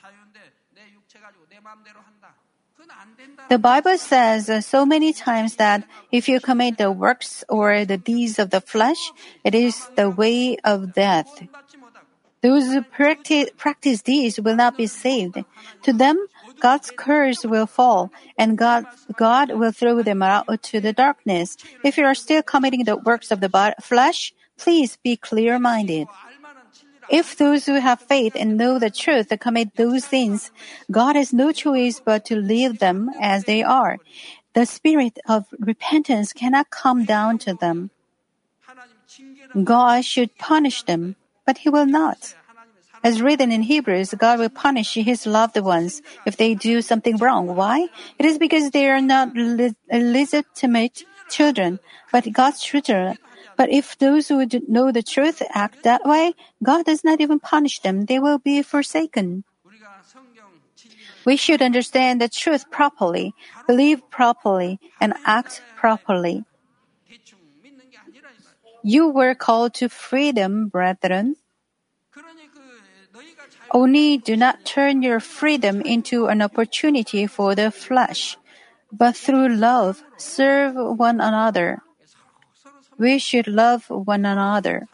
The 3.51 3.59
Bible 3.59 3.99
says 3.99 4.49
uh, 4.49 4.61
so 4.61 4.87
many 4.87 5.13
times 5.13 5.57
that 5.57 5.83
if 6.13 6.29
you 6.29 6.39
commit 6.39 6.79
the 6.79 6.93
works 6.93 7.43
or 7.49 7.85
the 7.85 7.99
deeds 7.99 8.39
of 8.39 8.51
the 8.51 8.61
flesh, 8.61 9.13
it 9.43 9.55
is 9.55 9.91
the 9.97 10.09
way 10.09 10.57
of 10.63 10.95
death. 10.95 11.43
Those 12.43 12.73
who 12.73 12.83
practice, 12.83 13.51
practice 13.57 14.03
these 14.03 14.41
will 14.41 14.57
not 14.57 14.77
be 14.77 14.87
saved. 14.87 15.45
To 15.83 15.93
them, 15.93 16.17
God's 16.59 16.91
curse 16.91 17.45
will 17.45 17.67
fall, 17.67 18.11
and 18.39 18.57
God, 18.57 18.87
God 19.17 19.53
will 19.53 19.73
throw 19.73 20.03
them 20.03 20.23
out 20.23 20.49
to 20.63 20.81
the 20.81 20.93
darkness. 20.93 21.57
If 21.85 21.99
you 21.99 22.05
are 22.05 22.15
still 22.15 22.43
committing 22.43 22.85
the 22.85 22.97
works 22.97 23.31
of 23.31 23.41
the 23.41 23.75
flesh, 23.81 24.33
please 24.57 24.97
be 25.03 25.17
clear 25.17 25.59
minded. 25.59 26.09
If 27.11 27.37
those 27.37 27.67
who 27.67 27.75
have 27.81 28.01
faith 28.01 28.37
and 28.37 28.57
know 28.57 28.79
the 28.79 28.91
truth 28.91 29.33
commit 29.41 29.75
those 29.77 30.05
sins, 30.05 30.51
God 30.91 31.17
has 31.17 31.33
no 31.33 31.51
choice 31.53 32.01
but 32.01 32.25
to 32.27 32.37
leave 32.37 32.79
them 32.79 33.11
as 33.21 33.45
they 33.45 33.63
are. 33.63 33.99
The 34.55 34.65
spirit 34.65 35.19
of 35.29 35.47
repentance 35.59 36.33
cannot 36.33 36.71
come 36.71 37.05
down 37.05 37.39
to 37.39 37.55
them. 37.55 37.91
God 39.65 40.05
should 40.05 40.39
punish 40.39 40.85
them 40.85 41.17
but 41.51 41.67
He 41.67 41.69
will 41.69 41.91
not. 41.91 42.39
As 43.03 43.21
written 43.21 43.51
in 43.51 43.63
Hebrews, 43.63 44.15
God 44.15 44.39
will 44.39 44.55
punish 44.55 44.95
His 44.95 45.27
loved 45.27 45.59
ones 45.59 46.01
if 46.25 46.37
they 46.37 46.55
do 46.55 46.79
something 46.81 47.17
wrong. 47.19 47.59
Why? 47.59 47.91
It 48.21 48.25
is 48.25 48.39
because 48.39 48.71
they 48.71 48.87
are 48.87 49.03
not 49.03 49.35
legitimate 49.35 51.03
children, 51.29 51.81
but 52.15 52.31
God's 52.31 52.63
children. 52.63 53.19
But 53.59 53.67
if 53.75 53.99
those 53.99 54.29
who 54.29 54.47
know 54.69 54.95
the 54.95 55.03
truth 55.03 55.43
act 55.51 55.83
that 55.83 56.07
way, 56.07 56.39
God 56.63 56.87
does 56.87 57.03
not 57.03 57.21
even 57.21 57.43
punish 57.43 57.83
them. 57.83 58.07
They 58.07 58.21
will 58.23 58.39
be 58.39 58.63
forsaken. 58.63 59.43
We 61.27 61.35
should 61.35 61.63
understand 61.63 62.21
the 62.21 62.31
truth 62.31 62.71
properly, 62.71 63.35
believe 63.67 64.07
properly, 64.09 64.79
and 65.03 65.19
act 65.27 65.63
properly. 65.75 66.45
You 68.83 69.09
were 69.09 69.35
called 69.35 69.75
to 69.75 69.89
freedom, 69.89 70.69
brethren. 70.69 71.37
Only 73.73 74.19
do 74.19 74.37
not 74.37 74.65
turn 74.65 75.03
your 75.03 75.21
freedom 75.21 75.81
into 75.83 76.27
an 76.27 76.43
opportunity 76.43 77.27
for 77.27 77.55
the 77.55 77.71
flesh, 77.71 78.37
but 78.93 79.17
through 79.17 79.49
love 79.49 80.03
serve 80.17 80.75
one 80.75 81.21
another. 81.21 81.83
We 82.99 83.19
should 83.19 83.47
love 83.47 83.89
one 83.89 84.27
another. 84.27 84.89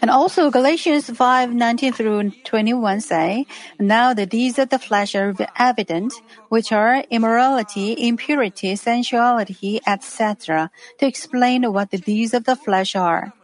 And 0.00 0.10
also 0.10 0.50
Galatians 0.50 1.10
5, 1.10 1.52
19 1.52 1.92
through 1.92 2.30
21 2.44 3.00
say, 3.02 3.46
Now 3.78 4.14
the 4.14 4.24
deeds 4.24 4.58
of 4.58 4.70
the 4.70 4.78
flesh 4.78 5.14
are 5.14 5.34
evident, 5.58 6.14
which 6.48 6.72
are 6.72 7.04
immorality, 7.10 8.08
impurity, 8.08 8.76
sensuality, 8.76 9.80
etc., 9.86 10.70
to 10.98 11.06
explain 11.06 11.70
what 11.70 11.90
the 11.90 11.98
deeds 11.98 12.32
of 12.32 12.44
the 12.44 12.56
flesh 12.56 12.96
are. 12.96 13.34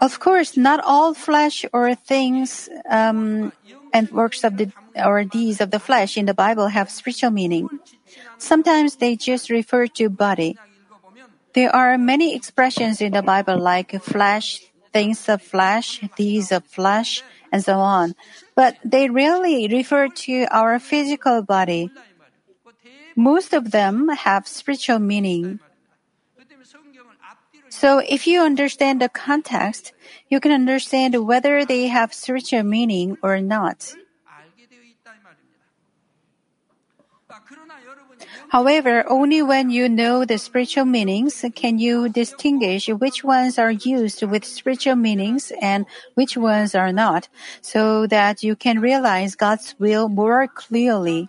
Of 0.00 0.20
course, 0.20 0.56
not 0.56 0.80
all 0.84 1.14
flesh 1.14 1.64
or 1.72 1.94
things 1.94 2.68
um, 2.88 3.52
and 3.92 4.10
works 4.10 4.44
of 4.44 4.56
the 4.56 4.72
or 4.94 5.24
deeds 5.24 5.60
of 5.60 5.70
the 5.70 5.80
flesh 5.80 6.16
in 6.16 6.26
the 6.26 6.34
Bible 6.34 6.68
have 6.68 6.90
spiritual 6.90 7.30
meaning. 7.30 7.68
Sometimes 8.38 8.96
they 8.96 9.16
just 9.16 9.50
refer 9.50 9.86
to 9.98 10.08
body. 10.08 10.56
There 11.54 11.74
are 11.74 11.96
many 11.98 12.34
expressions 12.34 13.00
in 13.00 13.12
the 13.12 13.22
Bible 13.22 13.58
like 13.58 13.94
flesh, 14.02 14.60
things 14.92 15.28
of 15.28 15.42
flesh, 15.42 16.00
deeds 16.16 16.50
of 16.50 16.64
flesh, 16.64 17.22
and 17.52 17.62
so 17.62 17.78
on. 17.78 18.14
But 18.54 18.78
they 18.84 19.08
rarely 19.08 19.68
refer 19.68 20.08
to 20.26 20.46
our 20.50 20.78
physical 20.78 21.42
body. 21.42 21.90
Most 23.14 23.54
of 23.54 23.70
them 23.70 24.08
have 24.08 24.48
spiritual 24.48 24.98
meaning. 24.98 25.60
So 27.84 27.98
if 27.98 28.26
you 28.26 28.40
understand 28.40 29.02
the 29.02 29.10
context, 29.10 29.92
you 30.30 30.40
can 30.40 30.52
understand 30.52 31.12
whether 31.28 31.66
they 31.66 31.88
have 31.88 32.14
spiritual 32.14 32.62
meaning 32.62 33.18
or 33.20 33.42
not. 33.42 33.92
However, 38.48 39.04
only 39.06 39.42
when 39.42 39.68
you 39.68 39.90
know 39.90 40.24
the 40.24 40.38
spiritual 40.38 40.86
meanings 40.86 41.44
can 41.54 41.78
you 41.78 42.08
distinguish 42.08 42.88
which 42.88 43.22
ones 43.22 43.58
are 43.58 43.72
used 43.72 44.22
with 44.22 44.46
spiritual 44.46 44.96
meanings 44.96 45.52
and 45.60 45.84
which 46.14 46.38
ones 46.38 46.74
are 46.74 46.90
not, 46.90 47.28
so 47.60 48.06
that 48.06 48.42
you 48.42 48.56
can 48.56 48.80
realize 48.80 49.36
God's 49.36 49.74
will 49.78 50.08
more 50.08 50.48
clearly. 50.48 51.28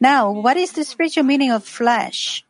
Now, 0.00 0.30
what 0.32 0.56
is 0.56 0.72
the 0.72 0.84
spiritual 0.84 1.24
meaning 1.24 1.52
of 1.52 1.64
flesh? 1.64 2.46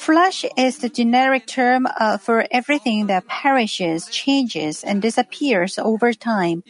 Flesh 0.00 0.46
is 0.56 0.78
the 0.78 0.88
generic 0.88 1.44
term 1.44 1.86
uh, 1.86 2.16
for 2.16 2.46
everything 2.50 3.06
that 3.08 3.28
perishes, 3.28 4.08
changes, 4.08 4.82
and 4.82 5.02
disappears 5.02 5.78
over 5.78 6.14
time. 6.14 6.64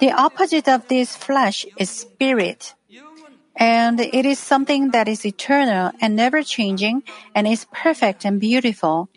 The 0.00 0.12
opposite 0.12 0.68
of 0.68 0.86
this 0.86 1.16
flesh 1.16 1.64
is 1.78 1.88
spirit. 1.88 2.74
And 3.56 3.98
it 3.98 4.26
is 4.26 4.38
something 4.38 4.90
that 4.90 5.08
is 5.08 5.24
eternal 5.24 5.92
and 5.98 6.14
never 6.14 6.42
changing 6.42 7.04
and 7.34 7.48
is 7.48 7.64
perfect 7.72 8.26
and 8.26 8.38
beautiful. 8.38 9.08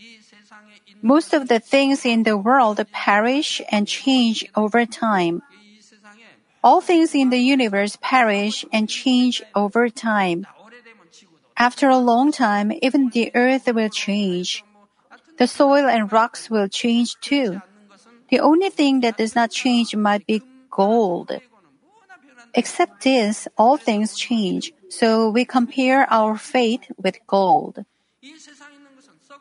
Most 1.01 1.33
of 1.33 1.49
the 1.49 1.59
things 1.59 2.05
in 2.05 2.23
the 2.23 2.37
world 2.37 2.79
perish 2.93 3.61
and 3.69 3.85
change 3.85 4.47
over 4.55 4.85
time. 4.85 5.41
All 6.63 6.79
things 6.79 7.13
in 7.13 7.31
the 7.31 7.43
universe 7.43 7.97
perish 7.99 8.63
and 8.71 8.87
change 8.87 9.43
over 9.53 9.89
time. 9.89 10.47
After 11.59 11.89
a 11.89 11.97
long 11.97 12.31
time, 12.31 12.71
even 12.81 13.09
the 13.09 13.31
earth 13.35 13.67
will 13.67 13.89
change. 13.89 14.63
The 15.37 15.47
soil 15.47 15.87
and 15.87 16.11
rocks 16.11 16.49
will 16.49 16.67
change 16.67 17.19
too. 17.19 17.61
The 18.29 18.39
only 18.39 18.69
thing 18.69 19.01
that 19.01 19.17
does 19.17 19.35
not 19.35 19.51
change 19.51 19.95
might 19.95 20.25
be 20.25 20.41
gold. 20.71 21.31
Except 22.53 23.03
this, 23.03 23.47
all 23.57 23.77
things 23.77 24.15
change, 24.15 24.73
so 24.89 25.29
we 25.29 25.45
compare 25.45 26.11
our 26.11 26.35
faith 26.37 26.89
with 26.97 27.19
gold. 27.27 27.85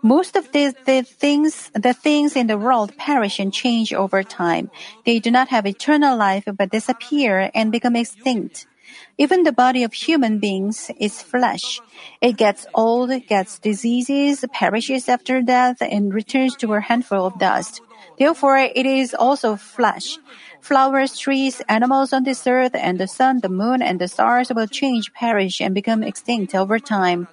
Most 0.03 0.37
of 0.37 0.53
the, 0.53 0.75
the, 0.87 1.03
things, 1.03 1.71
the 1.75 1.93
things 1.93 2.37
in 2.37 2.47
the 2.47 2.59
world 2.59 2.97
perish 2.97 3.41
and 3.41 3.53
change 3.53 3.93
over 3.93 4.23
time. 4.23 4.71
They 5.05 5.19
do 5.19 5.31
not 5.31 5.49
have 5.49 5.67
eternal 5.67 6.17
life 6.17 6.45
but 6.47 6.71
disappear 6.71 7.51
and 7.55 7.73
become 7.73 7.97
extinct. 7.97 8.68
Even 9.17 9.43
the 9.43 9.53
body 9.53 9.83
of 9.83 9.93
human 9.93 10.39
beings 10.39 10.91
is 10.99 11.23
flesh. 11.23 11.81
It 12.21 12.37
gets 12.37 12.67
old, 12.75 13.11
gets 13.27 13.59
diseases, 13.59 14.45
perishes 14.53 15.09
after 15.09 15.43
death, 15.43 15.79
and 15.81 16.15
returns 16.15 16.57
to 16.57 16.75
a 16.75 16.81
handful 16.81 17.27
of 17.27 17.39
dust. 17.39 17.81
Therefore, 18.19 18.59
it 18.59 18.87
is 18.87 19.15
also 19.15 19.57
flesh. 19.57 20.19
Flowers, 20.61 21.19
trees, 21.19 21.63
animals 21.69 22.13
on 22.13 22.25
this 22.25 22.47
earth, 22.47 22.75
and 22.75 22.99
the 22.99 23.07
sun, 23.07 23.41
the 23.41 23.49
moon, 23.49 23.81
and 23.83 24.01
the 24.01 24.09
stars 24.09 24.51
will 24.55 24.67
change, 24.67 25.13
perish, 25.15 25.61
and 25.61 25.75
become 25.75 26.03
extinct 26.03 26.55
over 26.55 26.79
time. 26.79 27.29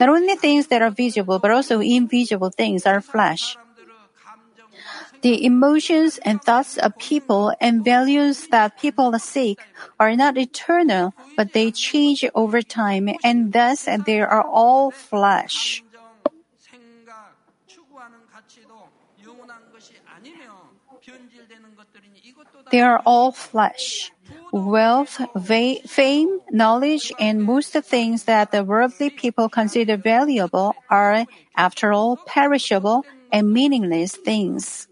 Not 0.00 0.08
only 0.08 0.34
things 0.36 0.68
that 0.68 0.82
are 0.82 0.90
visible, 0.90 1.38
but 1.38 1.50
also 1.50 1.80
invisible 1.80 2.50
things 2.50 2.86
are 2.86 3.00
flesh. 3.00 3.56
The 5.22 5.44
emotions 5.44 6.18
and 6.24 6.42
thoughts 6.42 6.76
of 6.78 6.98
people 6.98 7.54
and 7.60 7.84
values 7.84 8.48
that 8.48 8.78
people 8.78 9.16
seek 9.18 9.60
are 9.98 10.16
not 10.16 10.36
eternal, 10.36 11.14
but 11.36 11.52
they 11.52 11.70
change 11.70 12.24
over 12.34 12.60
time, 12.60 13.08
and 13.22 13.52
thus 13.52 13.86
they 14.06 14.20
are 14.20 14.42
all 14.42 14.90
flesh. 14.90 15.82
They 22.70 22.80
are 22.80 23.00
all 23.06 23.32
flesh. 23.32 24.12
Wealth, 24.52 25.20
va- 25.34 25.82
fame, 25.86 26.40
knowledge, 26.50 27.12
and 27.18 27.42
most 27.42 27.72
things 27.72 28.24
that 28.24 28.50
the 28.50 28.64
worldly 28.64 29.10
people 29.10 29.48
consider 29.48 29.96
valuable 29.96 30.74
are, 30.90 31.26
after 31.56 31.92
all, 31.92 32.16
perishable 32.26 33.04
and 33.30 33.52
meaningless 33.52 34.16
things. 34.16 34.88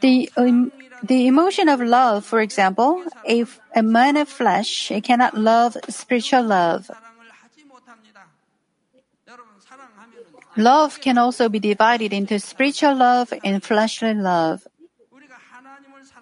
The, 0.00 0.30
um, 0.36 0.72
the 1.02 1.26
emotion 1.26 1.68
of 1.68 1.80
love, 1.80 2.24
for 2.24 2.40
example, 2.40 3.02
if 3.24 3.60
a 3.74 3.82
man 3.82 4.16
of 4.16 4.28
flesh 4.28 4.92
cannot 5.02 5.36
love 5.36 5.76
spiritual 5.88 6.42
love, 6.42 6.90
love 10.56 11.00
can 11.00 11.18
also 11.18 11.48
be 11.48 11.58
divided 11.58 12.12
into 12.12 12.38
spiritual 12.38 12.96
love 12.96 13.32
and 13.44 13.62
fleshly 13.62 14.14
love. 14.14 14.66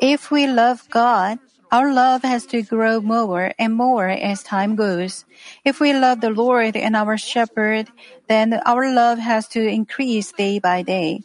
If 0.01 0.31
we 0.31 0.47
love 0.47 0.89
God, 0.91 1.39
our 1.73 1.93
love 1.93 2.23
has 2.23 2.47
to 2.47 2.63
grow 2.63 3.01
more 3.01 3.53
and 3.59 3.75
more 3.75 4.09
as 4.09 4.43
time 4.43 4.77
goes. 4.77 5.25
If 5.65 5.81
we 5.81 5.93
love 5.93 6.21
the 6.21 6.31
Lord 6.31 6.77
and 6.77 6.95
our 6.95 7.17
shepherd, 7.19 7.89
then 8.29 8.55
our 8.65 8.93
love 8.93 9.19
has 9.19 9.49
to 9.49 9.61
increase 9.61 10.33
day 10.33 10.59
by 10.59 10.83
day. 10.83 11.23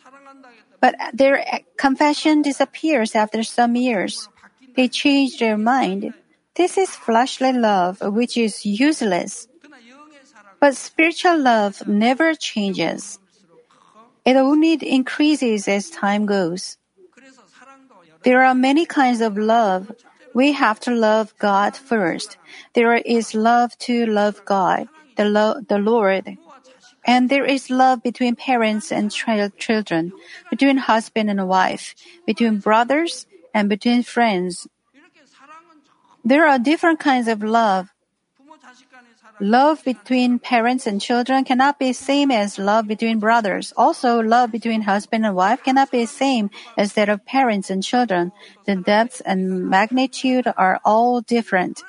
But 0.82 0.96
their 1.14 1.46
confession 1.78 2.42
disappears 2.42 3.16
after 3.16 3.44
some 3.44 3.76
years. 3.76 4.28
They 4.76 4.88
change 4.88 5.38
their 5.38 5.58
mind. 5.58 6.14
This 6.56 6.78
is 6.78 6.90
fleshly 6.90 7.54
love, 7.54 8.02
which 8.02 8.36
is 8.36 8.66
useless. 8.66 9.48
But 10.60 10.76
spiritual 10.76 11.38
love 11.40 11.88
never 11.88 12.34
changes. 12.36 13.20
It 14.26 14.36
only 14.36 14.74
increases 14.74 15.68
as 15.68 15.90
time 15.90 16.26
goes. 16.26 16.78
There 18.24 18.44
are 18.44 18.56
many 18.56 18.86
kinds 18.86 19.22
of 19.22 19.38
love. 19.38 19.92
We 20.34 20.54
have 20.54 20.80
to 20.82 20.92
love 20.92 21.34
God 21.40 21.76
first. 21.76 22.38
There 22.74 22.96
is 22.96 23.36
love 23.36 23.78
to 23.80 24.06
love 24.06 24.44
God, 24.46 24.88
the, 25.18 25.26
lo- 25.26 25.62
the 25.68 25.78
Lord, 25.78 26.38
and 27.06 27.30
there 27.30 27.46
is 27.46 27.70
love 27.70 28.04
between 28.04 28.36
parents 28.36 28.92
and 28.92 29.12
children, 29.12 30.14
between 30.50 30.78
husband 30.78 31.30
and 31.30 31.48
wife, 31.48 31.96
between 32.26 32.60
brothers 32.60 33.26
and 33.54 33.70
between 33.70 34.04
friends. 34.04 34.68
There 36.24 36.48
are 36.48 36.60
different 36.60 37.00
kinds 37.00 37.28
of 37.28 37.42
love. 37.42 37.90
Love 39.40 39.84
between 39.84 40.38
parents 40.38 40.86
and 40.86 41.02
children 41.02 41.44
cannot 41.44 41.80
be 41.80 41.92
same 41.94 42.30
as 42.30 42.60
love 42.60 42.88
between 42.88 43.18
brothers. 43.18 43.74
Also, 43.76 44.22
love 44.22 44.52
between 44.52 44.82
husband 44.82 45.26
and 45.26 45.36
wife 45.36 45.64
cannot 45.64 45.90
be 45.90 46.06
same 46.06 46.52
as 46.78 46.94
that 46.94 47.10
of 47.10 47.26
parents 47.26 47.72
and 47.72 47.82
children. 47.82 48.32
The 48.66 48.76
depth 48.76 49.20
and 49.26 49.68
magnitude 49.68 50.46
are 50.58 50.80
all 50.86 51.22
different. 51.22 51.82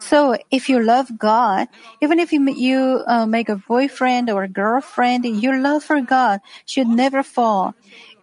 So, 0.00 0.36
if 0.50 0.68
you 0.68 0.82
love 0.82 1.18
God, 1.18 1.68
even 2.00 2.18
if 2.18 2.32
you, 2.32 2.42
you 2.50 3.04
uh, 3.06 3.26
make 3.26 3.48
a 3.48 3.56
boyfriend 3.56 4.28
or 4.30 4.42
a 4.44 4.48
girlfriend, 4.48 5.24
your 5.24 5.60
love 5.60 5.84
for 5.84 6.00
God 6.00 6.40
should 6.66 6.88
never 6.88 7.22
fall. 7.22 7.74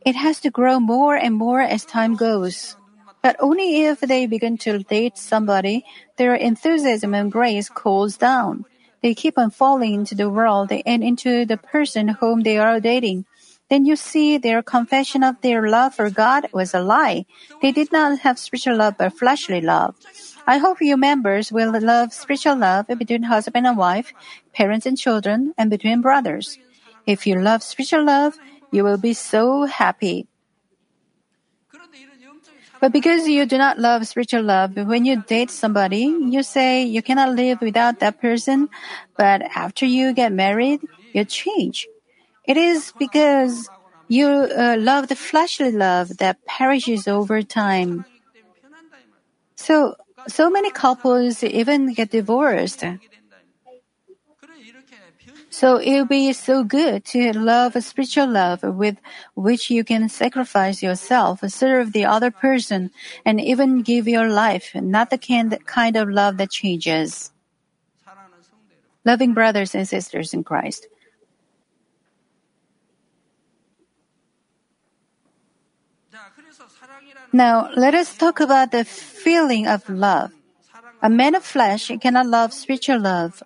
It 0.05 0.15
has 0.15 0.39
to 0.41 0.49
grow 0.49 0.79
more 0.79 1.15
and 1.15 1.35
more 1.35 1.61
as 1.61 1.85
time 1.85 2.15
goes. 2.15 2.75
But 3.21 3.35
only 3.39 3.85
if 3.85 3.99
they 3.99 4.25
begin 4.25 4.57
to 4.59 4.79
date 4.79 5.17
somebody, 5.17 5.85
their 6.17 6.35
enthusiasm 6.35 7.13
and 7.13 7.31
grace 7.31 7.69
cools 7.69 8.17
down. 8.17 8.65
They 9.01 9.13
keep 9.13 9.37
on 9.37 9.51
falling 9.51 9.93
into 9.93 10.15
the 10.15 10.29
world 10.29 10.71
and 10.71 11.03
into 11.03 11.45
the 11.45 11.57
person 11.57 12.07
whom 12.07 12.41
they 12.41 12.57
are 12.57 12.79
dating. 12.79 13.25
Then 13.69 13.85
you 13.85 13.95
see 13.95 14.37
their 14.37 14.63
confession 14.63 15.23
of 15.23 15.41
their 15.41 15.67
love 15.69 15.95
for 15.95 16.09
God 16.09 16.47
was 16.53 16.73
a 16.73 16.81
lie. 16.81 17.25
They 17.61 17.71
did 17.71 17.91
not 17.91 18.19
have 18.19 18.39
spiritual 18.39 18.77
love 18.77 18.95
but 18.97 19.13
fleshly 19.13 19.61
love. 19.61 19.95
I 20.47 20.57
hope 20.59 20.79
you 20.79 20.95
members 20.95 21.51
will 21.51 21.77
love 21.79 22.13
spiritual 22.13 22.55
love 22.55 22.87
between 22.87 23.23
husband 23.23 23.67
and 23.67 23.77
wife, 23.77 24.13
parents 24.53 24.85
and 24.85 24.97
children, 24.97 25.53
and 25.57 25.69
between 25.69 26.01
brothers. 26.01 26.57
If 27.05 27.27
you 27.27 27.35
love 27.39 27.61
spiritual 27.61 28.05
love, 28.05 28.39
you 28.71 28.83
will 28.85 28.97
be 28.97 29.13
so 29.13 29.65
happy. 29.65 30.27
But 32.79 32.93
because 32.93 33.27
you 33.27 33.45
do 33.45 33.57
not 33.57 33.79
love 33.79 34.07
spiritual 34.07 34.43
love, 34.43 34.77
when 34.77 35.03
you 35.03 35.17
date 35.17 35.51
somebody, 35.51 36.05
you 36.05 36.43
say 36.43 36.83
you 36.83 37.01
cannot 37.01 37.35
live 37.35 37.59
without 37.59 37.99
that 37.99 38.21
person, 38.21 38.69
but 39.17 39.41
after 39.41 39.85
you 39.85 40.13
get 40.13 40.31
married, 40.31 40.87
you 41.13 41.25
change. 41.25 41.87
It 42.45 42.55
is 42.55 42.93
because 42.97 43.69
you 44.07 44.27
uh, 44.27 44.77
love 44.79 45.09
the 45.09 45.15
fleshly 45.15 45.71
love 45.71 46.17
that 46.17 46.45
perishes 46.45 47.07
over 47.07 47.41
time. 47.41 48.05
So, 49.55 49.95
so 50.27 50.49
many 50.49 50.71
couples 50.71 51.43
even 51.43 51.93
get 51.93 52.11
divorced. 52.11 52.83
So 55.49 55.77
it 55.77 55.93
will 55.93 56.05
be 56.05 56.33
so 56.33 56.63
good 56.63 57.05
to 57.05 57.33
love 57.33 57.75
a 57.75 57.81
spiritual 57.81 58.27
love 58.27 58.61
with 58.63 58.97
which 59.33 59.71
you 59.71 59.83
can 59.83 60.07
sacrifice 60.09 60.83
yourself, 60.83 61.39
serve 61.47 61.93
the 61.93 62.05
other 62.05 62.31
person, 62.31 62.91
and 63.25 63.41
even 63.41 63.81
give 63.81 64.07
your 64.07 64.29
life, 64.29 64.75
not 64.75 65.09
the 65.09 65.17
kind 65.17 65.95
of 65.95 66.09
love 66.09 66.37
that 66.37 66.51
changes. 66.51 67.31
Loving 69.05 69.33
brothers 69.33 69.73
and 69.73 69.87
sisters 69.87 70.33
in 70.33 70.43
Christ. 70.43 70.87
Now, 77.33 77.69
let 77.75 77.93
us 77.93 78.15
talk 78.15 78.39
about 78.39 78.71
the 78.71 78.85
feeling 78.85 79.67
of 79.67 79.87
love. 79.89 80.31
A 81.01 81.09
man 81.09 81.35
of 81.35 81.43
flesh 81.43 81.91
cannot 82.01 82.25
love 82.25 82.53
spiritual 82.53 82.99
love. 82.99 83.43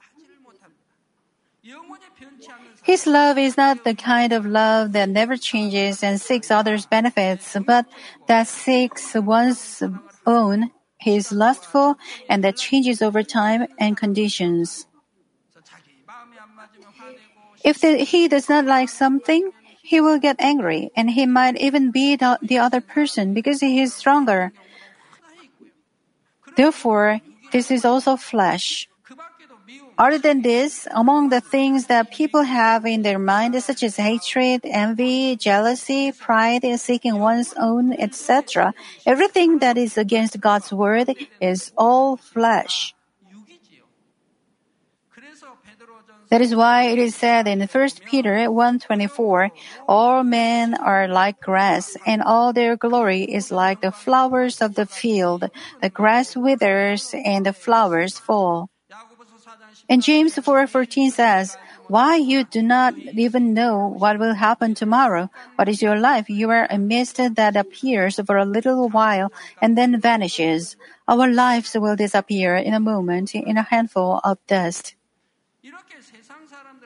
His 2.84 3.06
love 3.06 3.38
is 3.38 3.58
not 3.58 3.84
the 3.84 3.94
kind 3.94 4.34
of 4.34 4.46
love 4.46 4.94
that 4.94 5.10
never 5.10 5.38
changes 5.38 6.04
and 6.04 6.20
seeks 6.20 6.50
others' 6.50 6.86
benefits, 6.86 7.56
but 7.65 7.86
that 8.28 8.48
seeks 8.48 9.13
one's 9.13 9.84
own, 10.26 10.72
He 10.98 11.15
is 11.15 11.32
lustful, 11.32 11.98
and 12.30 12.44
that 12.44 12.58
changes 12.58 13.02
over 13.02 13.24
time 13.24 13.67
and 13.80 13.98
conditions. 13.98 14.86
If 17.63 17.80
the, 17.82 17.98
he 17.98 18.28
does 18.28 18.50
not 18.50 18.65
like 18.65 18.89
something, 18.89 19.52
he 19.91 19.99
will 19.99 20.23
get 20.23 20.39
angry, 20.39 20.88
and 20.95 21.12
he 21.12 21.27
might 21.27 21.60
even 21.60 21.91
beat 21.91 22.23
the 22.23 22.58
other 22.58 22.80
person 22.80 23.36
because 23.36 23.60
he 23.60 23.84
is 23.84 23.91
stronger. 23.91 24.56
Therefore, 26.56 27.19
this 27.51 27.67
is 27.69 27.84
also 27.84 28.15
flesh. 28.15 28.88
Other 29.99 30.17
than 30.17 30.47
this, 30.47 30.88
among 30.95 31.27
the 31.27 31.43
things 31.43 31.91
that 31.91 32.15
people 32.15 32.43
have 32.47 32.88
in 32.88 33.04
their 33.04 33.19
mind, 33.19 33.60
such 33.62 33.84
as 33.84 33.99
hatred, 33.99 34.63
envy, 34.63 35.36
jealousy, 35.36 36.15
pride, 36.15 36.63
seeking 36.80 37.19
one's 37.19 37.51
own, 37.60 37.91
etc., 37.91 38.71
everything 39.06 39.60
that 39.60 39.75
is 39.75 39.99
against 39.99 40.39
God's 40.39 40.71
word 40.71 41.12
is 41.43 41.75
all 41.75 42.15
flesh. 42.15 42.95
That 46.32 46.39
is 46.39 46.56
why 46.56 46.84
it 46.84 46.98
is 46.98 47.13
said 47.13 47.46
in 47.46 47.60
1 47.60 48.08
Peter 48.08 48.48
1:24, 48.50 49.52
all 49.86 50.24
men 50.24 50.74
are 50.74 51.10
like 51.10 51.41
grass, 51.41 51.98
and 52.08 52.24
all 52.24 52.54
their 52.54 52.78
glory 52.78 53.24
is 53.28 53.52
like 53.52 53.82
the 53.82 53.91
flowers 53.91 54.62
of 54.62 54.76
the 54.76 54.86
field. 54.86 55.52
The 55.82 55.89
grass 55.91 56.38
withers 56.38 57.13
and 57.13 57.46
the 57.46 57.52
flowers 57.52 58.17
fall. 58.17 58.70
And 59.89 60.02
James 60.02 60.39
4:14 60.39 61.12
says, 61.12 61.58
"Why 61.91 62.15
you 62.15 62.46
do 62.48 62.63
not 62.63 62.96
even 62.96 63.52
know 63.54 63.91
what 63.91 64.15
will 64.15 64.36
happen 64.36 64.72
tomorrow? 64.72 65.28
What 65.58 65.67
is 65.67 65.84
your 65.84 66.00
life? 66.00 66.30
You 66.30 66.48
are 66.56 66.67
a 66.72 66.80
mist 66.80 67.20
that 67.20 67.60
appears 67.60 68.24
for 68.24 68.38
a 68.38 68.48
little 68.48 68.88
while 68.88 69.36
and 69.62 69.76
then 69.78 70.00
vanishes. 70.00 70.78
Our 71.12 71.28
lives 71.28 71.76
will 71.76 72.00
disappear 72.00 72.56
in 72.56 72.74
a 72.74 72.80
moment, 72.80 73.36
in 73.36 73.58
a 73.60 73.67
handful 73.67 74.24
of 74.24 74.39
dust." 74.48 74.96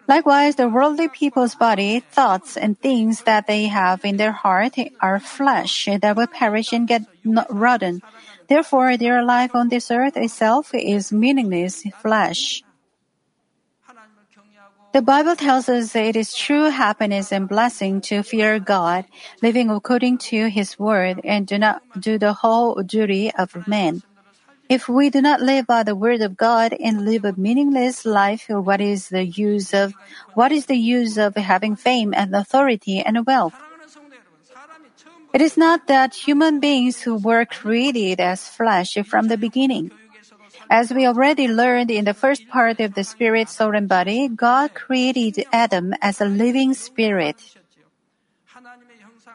Likewise, 0.07 0.55
the 0.55 0.69
worldly 0.69 1.07
people's 1.07 1.55
body, 1.55 1.99
thoughts, 1.99 2.57
and 2.57 2.79
things 2.79 3.23
that 3.23 3.47
they 3.47 3.65
have 3.65 4.05
in 4.05 4.17
their 4.17 4.31
heart 4.31 4.77
are 5.01 5.19
flesh 5.19 5.89
that 6.01 6.15
will 6.15 6.27
perish 6.27 6.73
and 6.73 6.87
get 6.87 7.03
rotten. 7.49 8.01
Therefore, 8.47 8.97
their 8.97 9.23
life 9.23 9.55
on 9.55 9.69
this 9.69 9.89
earth 9.89 10.15
itself 10.15 10.73
is 10.73 11.11
meaningless 11.11 11.83
flesh. 12.01 12.63
The 14.93 15.01
Bible 15.01 15.35
tells 15.35 15.67
us 15.67 15.95
it 15.95 16.15
is 16.15 16.33
true 16.33 16.69
happiness 16.69 17.33
and 17.33 17.49
blessing 17.49 17.99
to 18.07 18.23
fear 18.23 18.59
God, 18.59 19.03
living 19.41 19.69
according 19.69 20.19
to 20.29 20.47
His 20.47 20.79
word, 20.79 21.19
and 21.23 21.45
do 21.45 21.57
not 21.57 21.81
do 21.99 22.17
the 22.17 22.31
whole 22.31 22.75
duty 22.81 23.29
of 23.33 23.67
man. 23.67 24.03
If 24.67 24.89
we 24.89 25.09
do 25.09 25.21
not 25.21 25.41
live 25.41 25.67
by 25.67 25.83
the 25.83 25.95
word 25.95 26.21
of 26.21 26.35
God 26.35 26.73
and 26.73 27.05
live 27.05 27.23
a 27.23 27.33
meaningless 27.37 28.05
life, 28.05 28.45
what 28.49 28.81
is 28.81 29.09
the 29.09 29.25
use 29.25 29.73
of 29.73 29.93
what 30.33 30.51
is 30.51 30.65
the 30.65 30.77
use 30.77 31.17
of 31.17 31.35
having 31.35 31.75
fame 31.75 32.13
and 32.15 32.35
authority 32.35 32.99
and 32.99 33.25
wealth? 33.25 33.53
It 35.33 35.41
is 35.41 35.57
not 35.57 35.87
that 35.87 36.15
human 36.15 36.59
beings 36.59 37.01
who 37.01 37.15
were 37.15 37.45
created 37.45 38.19
as 38.19 38.47
flesh 38.47 38.97
from 39.05 39.27
the 39.27 39.37
beginning. 39.37 39.91
As 40.69 40.91
we 40.91 41.05
already 41.05 41.47
learned 41.47 41.91
in 41.91 42.05
the 42.05 42.13
first 42.13 42.47
part 42.47 42.79
of 42.79 42.95
the 42.95 43.03
spirit, 43.03 43.49
soul, 43.49 43.75
and 43.75 43.87
body, 43.87 44.27
God 44.29 44.73
created 44.73 45.45
Adam 45.51 45.93
as 46.01 46.21
a 46.21 46.25
living 46.25 46.73
spirit. 46.73 47.37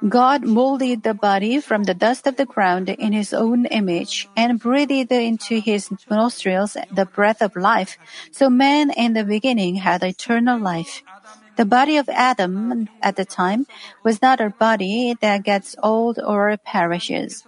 God 0.08 0.46
molded 0.46 1.02
the 1.02 1.12
body 1.12 1.60
from 1.60 1.84
the 1.84 1.92
dust 1.92 2.26
of 2.26 2.36
the 2.36 2.46
ground 2.46 2.88
in 2.88 3.12
his 3.12 3.34
own 3.34 3.66
image 3.66 4.28
and 4.34 4.58
breathed 4.58 5.12
into 5.12 5.60
his 5.60 5.90
nostrils 6.10 6.76
the 6.90 7.04
breath 7.04 7.42
of 7.42 7.54
life. 7.54 7.98
So 8.32 8.48
man 8.48 8.90
in 8.90 9.12
the 9.12 9.24
beginning 9.24 9.76
had 9.76 10.02
eternal 10.02 10.58
life. 10.58 11.02
The 11.56 11.66
body 11.66 11.98
of 11.98 12.08
Adam 12.08 12.88
at 13.02 13.16
the 13.16 13.26
time 13.26 13.66
was 14.02 14.22
not 14.22 14.40
a 14.40 14.48
body 14.48 15.16
that 15.20 15.44
gets 15.44 15.76
old 15.82 16.18
or 16.18 16.56
perishes. 16.56 17.44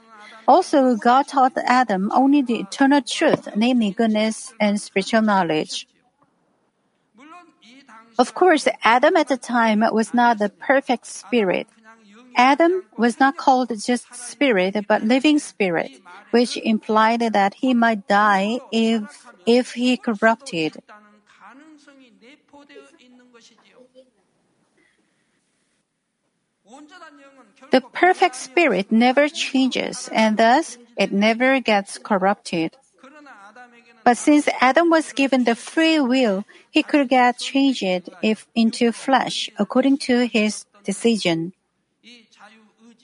Also, 0.46 0.96
God 0.96 1.28
taught 1.28 1.56
Adam 1.56 2.10
only 2.12 2.42
the 2.42 2.60
eternal 2.60 3.00
truth, 3.00 3.48
namely 3.56 3.92
goodness 3.92 4.52
and 4.60 4.78
spiritual 4.78 5.22
knowledge. 5.22 5.86
Of 8.18 8.34
course, 8.34 8.68
Adam 8.84 9.16
at 9.16 9.28
the 9.28 9.38
time 9.38 9.80
was 9.92 10.12
not 10.12 10.38
the 10.38 10.50
perfect 10.50 11.06
spirit. 11.06 11.66
Adam 12.36 12.82
was 12.96 13.20
not 13.20 13.36
called 13.36 13.70
just 13.84 14.14
spirit, 14.14 14.76
but 14.88 15.02
living 15.02 15.38
spirit, 15.38 16.00
which 16.30 16.56
implied 16.56 17.20
that 17.20 17.54
he 17.54 17.74
might 17.74 18.06
die 18.08 18.58
if, 18.70 19.32
if 19.46 19.72
he 19.72 19.96
corrupted. 19.96 20.82
The 27.70 27.80
perfect 27.80 28.36
spirit 28.36 28.90
never 28.90 29.28
changes, 29.28 30.08
and 30.12 30.36
thus 30.36 30.78
it 30.96 31.12
never 31.12 31.60
gets 31.60 31.98
corrupted. 31.98 32.76
But 34.04 34.18
since 34.18 34.48
Adam 34.60 34.90
was 34.90 35.12
given 35.12 35.44
the 35.44 35.54
free 35.54 36.00
will, 36.00 36.44
he 36.70 36.82
could 36.82 37.08
get 37.08 37.38
changed 37.38 38.10
if 38.22 38.46
into 38.54 38.90
flesh 38.92 39.48
according 39.58 39.98
to 40.08 40.26
his 40.26 40.64
decision. 40.84 41.52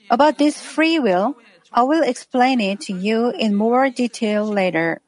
About 0.09 0.37
this 0.37 0.59
free 0.61 0.99
will, 0.99 1.37
I 1.71 1.83
will 1.83 2.03
explain 2.03 2.59
it 2.59 2.81
to 2.81 2.93
you 2.93 3.29
in 3.29 3.55
more 3.55 3.89
detail 3.89 4.45
later. 4.45 5.01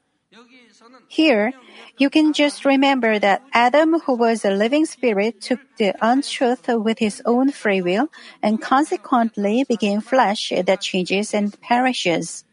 Here, 1.08 1.54
you 1.98 2.10
can 2.10 2.34
just 2.34 2.66
remember 2.66 3.20
that 3.20 3.44
Adam, 3.54 4.00
who 4.02 4.16
was 4.16 4.46
a 4.46 4.52
living 4.52 4.86
spirit, 4.86 5.42
took 5.42 5.60
the 5.78 5.94
untruth 6.02 6.68
with 6.68 7.00
his 7.00 7.22
own 7.26 7.52
free 7.52 7.82
will 7.82 8.10
and 8.42 8.62
consequently 8.62 9.66
became 9.68 10.02
flesh 10.02 10.54
that 10.56 10.82
changes 10.82 11.34
and 11.34 11.60
perishes. 11.62 12.46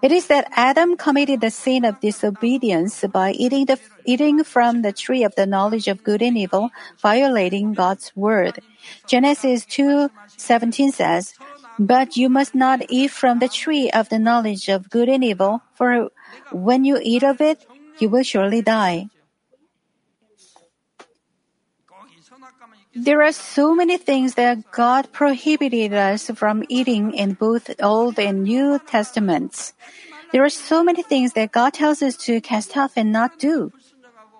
It 0.00 0.12
is 0.12 0.28
that 0.28 0.46
Adam 0.52 0.96
committed 0.96 1.40
the 1.40 1.50
sin 1.50 1.84
of 1.84 2.00
disobedience 2.00 3.04
by 3.10 3.32
eating 3.32 3.66
the 3.66 3.76
eating 4.08 4.40
from 4.40 4.80
the 4.80 4.96
tree 4.96 5.20
of 5.22 5.36
the 5.36 5.44
knowledge 5.44 5.84
of 5.84 6.00
good 6.00 6.24
and 6.24 6.40
evil, 6.40 6.72
violating 6.96 7.76
God's 7.76 8.16
word. 8.16 8.64
Genesis 9.04 9.68
2:17 9.68 10.88
says, 10.88 11.36
"But 11.76 12.16
you 12.16 12.32
must 12.32 12.56
not 12.56 12.88
eat 12.88 13.12
from 13.12 13.38
the 13.38 13.52
tree 13.52 13.92
of 13.92 14.08
the 14.08 14.18
knowledge 14.18 14.72
of 14.72 14.88
good 14.88 15.12
and 15.12 15.20
evil, 15.20 15.60
for 15.76 16.08
when 16.48 16.88
you 16.88 16.96
eat 17.04 17.20
of 17.20 17.44
it, 17.44 17.68
you 18.00 18.08
will 18.08 18.24
surely 18.24 18.64
die." 18.64 19.12
There 22.96 23.22
are 23.22 23.36
so 23.36 23.76
many 23.76 24.00
things 24.00 24.34
that 24.34 24.72
God 24.72 25.12
prohibited 25.12 25.92
us 25.92 26.32
from 26.34 26.64
eating 26.66 27.14
in 27.14 27.36
both 27.38 27.70
Old 27.78 28.18
and 28.18 28.42
New 28.42 28.80
Testaments. 28.80 29.76
There 30.32 30.42
are 30.42 30.50
so 30.50 30.82
many 30.82 31.02
things 31.02 31.32
that 31.38 31.52
God 31.52 31.72
tells 31.78 32.02
us 32.02 32.16
to 32.26 32.40
cast 32.40 32.76
off 32.76 32.96
and 32.96 33.12
not 33.12 33.38
do. 33.38 33.70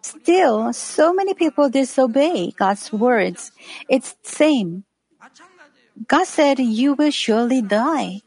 Still, 0.02 0.72
so 0.72 1.12
many 1.12 1.34
people 1.34 1.68
disobey 1.68 2.52
God's 2.52 2.92
words. 2.92 3.52
It's 3.88 4.14
the 4.14 4.28
same. 4.28 4.84
God 6.06 6.26
said, 6.26 6.58
You 6.58 6.94
will 6.94 7.10
surely 7.10 7.62
die. 7.62 8.22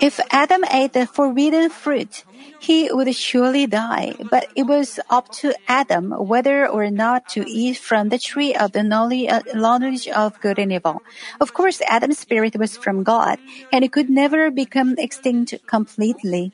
If 0.00 0.18
Adam 0.30 0.64
ate 0.70 0.94
the 0.94 1.06
forbidden 1.06 1.70
fruit, 1.70 2.24
he 2.58 2.90
would 2.90 3.14
surely 3.14 3.66
die, 3.66 4.14
but 4.30 4.46
it 4.56 4.64
was 4.64 4.98
up 5.10 5.30
to 5.42 5.54
Adam 5.68 6.10
whether 6.10 6.66
or 6.66 6.90
not 6.90 7.28
to 7.30 7.48
eat 7.48 7.76
from 7.76 8.08
the 8.08 8.18
tree 8.18 8.54
of 8.54 8.72
the 8.72 8.82
uh, 8.82 9.40
knowledge 9.54 10.08
of 10.08 10.40
good 10.40 10.58
and 10.58 10.72
evil. 10.72 11.02
Of 11.40 11.54
course, 11.54 11.80
Adam's 11.86 12.18
spirit 12.18 12.56
was 12.56 12.76
from 12.76 13.02
God, 13.02 13.38
and 13.72 13.84
it 13.84 13.92
could 13.92 14.10
never 14.10 14.50
become 14.50 14.94
extinct 14.98 15.54
completely. 15.66 16.52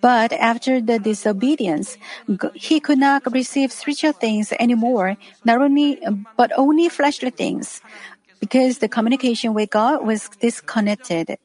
But 0.00 0.32
after 0.32 0.80
the 0.80 0.98
disobedience, 0.98 1.98
he 2.54 2.80
could 2.80 2.98
not 2.98 3.22
receive 3.32 3.72
spiritual 3.72 4.12
things 4.12 4.52
anymore, 4.58 5.16
not 5.44 5.60
only, 5.60 6.00
but 6.36 6.52
only 6.56 6.88
fleshly 6.88 7.30
things, 7.30 7.82
because 8.40 8.78
the 8.78 8.88
communication 8.88 9.52
with 9.52 9.70
God 9.70 10.04
was 10.06 10.28
disconnected. 10.40 11.36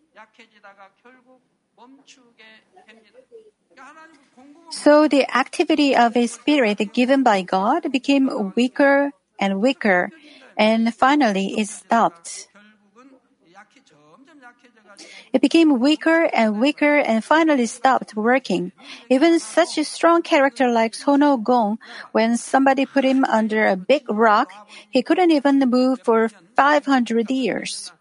So 4.72 5.08
the 5.08 5.26
activity 5.36 5.96
of 5.96 6.14
his 6.14 6.34
spirit 6.34 6.80
given 6.94 7.24
by 7.24 7.42
God 7.42 7.92
became 7.92 8.54
weaker 8.56 9.12
and 9.40 9.62
weaker, 9.62 10.12
and 10.58 10.94
finally 10.94 11.60
it 11.60 11.68
stopped. 11.68 12.48
It 15.36 15.42
became 15.42 15.84
weaker 15.84 16.32
and 16.32 16.62
weaker 16.62 16.96
and 16.96 17.20
finally 17.20 17.66
stopped 17.66 18.16
working. 18.16 18.72
Even 19.12 19.38
such 19.44 19.78
a 19.78 19.84
strong 19.84 20.22
character 20.22 20.72
like 20.72 20.96
Sono 20.96 21.36
Gong, 21.36 21.78
when 22.14 22.38
somebody 22.38 22.86
put 22.86 23.04
him 23.04 23.26
under 23.26 23.68
a 23.68 23.76
big 23.76 24.08
rock, 24.08 24.56
he 24.90 25.04
couldn't 25.04 25.32
even 25.32 25.60
move 25.60 26.00
for 26.08 26.32
500 26.56 27.30
years. 27.30 27.92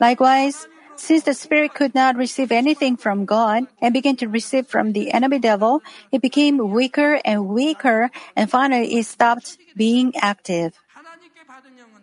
Likewise, 0.00 0.66
since 0.96 1.24
the 1.24 1.34
spirit 1.34 1.74
could 1.74 1.94
not 1.94 2.16
receive 2.16 2.50
anything 2.52 2.96
from 2.96 3.26
God 3.26 3.68
and 3.82 3.92
began 3.92 4.16
to 4.16 4.32
receive 4.32 4.66
from 4.66 4.96
the 4.96 5.12
enemy 5.12 5.40
devil, 5.40 5.82
it 6.10 6.22
became 6.22 6.56
weaker 6.56 7.20
and 7.22 7.48
weaker 7.48 8.08
and 8.34 8.48
finally 8.48 8.96
it 8.96 9.04
stopped 9.04 9.58
being 9.76 10.16
active. 10.16 10.72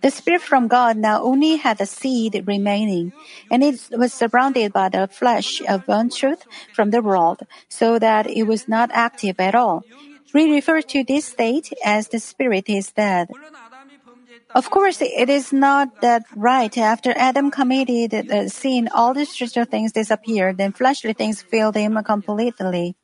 The 0.02 0.12
Spirit 0.12 0.42
from 0.42 0.68
God 0.68 0.98
now 0.98 1.22
only 1.22 1.58
had 1.58 1.82
a 1.82 1.86
seed 1.86 2.44
remaining, 2.46 3.12
and 3.52 3.64
it 3.64 3.80
was 3.92 4.14
surrounded 4.14 4.72
by 4.72 4.90
the 4.90 5.08
flesh 5.08 5.62
of 5.68 5.84
untruth 5.88 6.46
from 6.74 6.92
the 6.92 7.02
world, 7.02 7.42
so 7.68 8.00
that 8.00 8.30
it 8.30 8.44
was 8.44 8.68
not 8.68 8.92
active 8.94 9.36
at 9.40 9.56
all. 9.56 9.84
We 10.34 10.52
refer 10.52 10.82
to 10.82 11.04
this 11.04 11.26
state 11.26 11.74
as 11.84 12.08
the 12.08 12.20
Spirit 12.20 12.70
is 12.70 12.92
dead. 12.92 13.28
Of 14.56 14.70
course, 14.70 15.02
it 15.02 15.30
is 15.30 15.54
not 15.54 16.02
that 16.02 16.24
right. 16.36 16.76
After 16.78 17.14
Adam 17.16 17.52
committed 17.52 18.52
sin, 18.52 18.90
all 18.94 19.14
the 19.14 19.26
spiritual 19.26 19.66
things 19.66 19.92
disappeared 19.92 20.60
and 20.60 20.76
fleshly 20.76 21.14
things 21.14 21.42
filled 21.42 21.76
him 21.76 22.02
completely. 22.04 22.96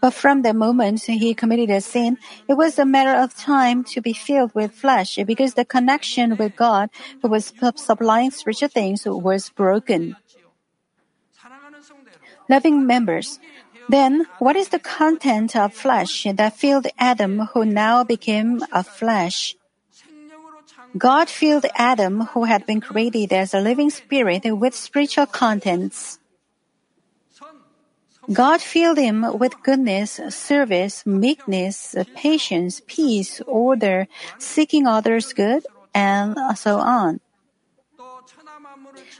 But 0.00 0.14
from 0.14 0.42
the 0.42 0.54
moment 0.54 1.02
he 1.02 1.34
committed 1.34 1.70
a 1.70 1.80
sin, 1.80 2.16
it 2.48 2.54
was 2.54 2.78
a 2.78 2.86
matter 2.86 3.12
of 3.12 3.36
time 3.36 3.84
to 3.92 4.00
be 4.00 4.12
filled 4.12 4.54
with 4.54 4.72
flesh 4.72 5.18
because 5.26 5.54
the 5.54 5.64
connection 5.64 6.36
with 6.36 6.56
God, 6.56 6.88
who 7.20 7.28
was 7.28 7.52
supplying 7.76 8.30
spiritual 8.30 8.68
things, 8.68 9.04
was 9.04 9.50
broken. 9.50 10.16
Loving 12.48 12.86
members, 12.86 13.38
then 13.88 14.26
what 14.38 14.56
is 14.56 14.68
the 14.68 14.78
content 14.78 15.56
of 15.56 15.74
flesh 15.74 16.26
that 16.32 16.56
filled 16.56 16.86
Adam 16.98 17.50
who 17.52 17.64
now 17.64 18.04
became 18.04 18.62
a 18.72 18.82
flesh? 18.82 19.56
God 20.96 21.28
filled 21.28 21.66
Adam 21.74 22.22
who 22.32 22.44
had 22.44 22.66
been 22.66 22.80
created 22.80 23.32
as 23.32 23.52
a 23.52 23.60
living 23.60 23.90
spirit 23.90 24.42
with 24.46 24.74
spiritual 24.74 25.26
contents. 25.26 26.19
God 28.32 28.60
filled 28.60 28.98
him 28.98 29.26
with 29.38 29.60
goodness, 29.62 30.20
service, 30.30 31.04
meekness, 31.04 31.96
patience, 32.14 32.80
peace, 32.86 33.40
order, 33.46 34.06
seeking 34.38 34.86
others' 34.86 35.32
good, 35.32 35.66
and 35.92 36.36
so 36.56 36.78
on. 36.78 37.20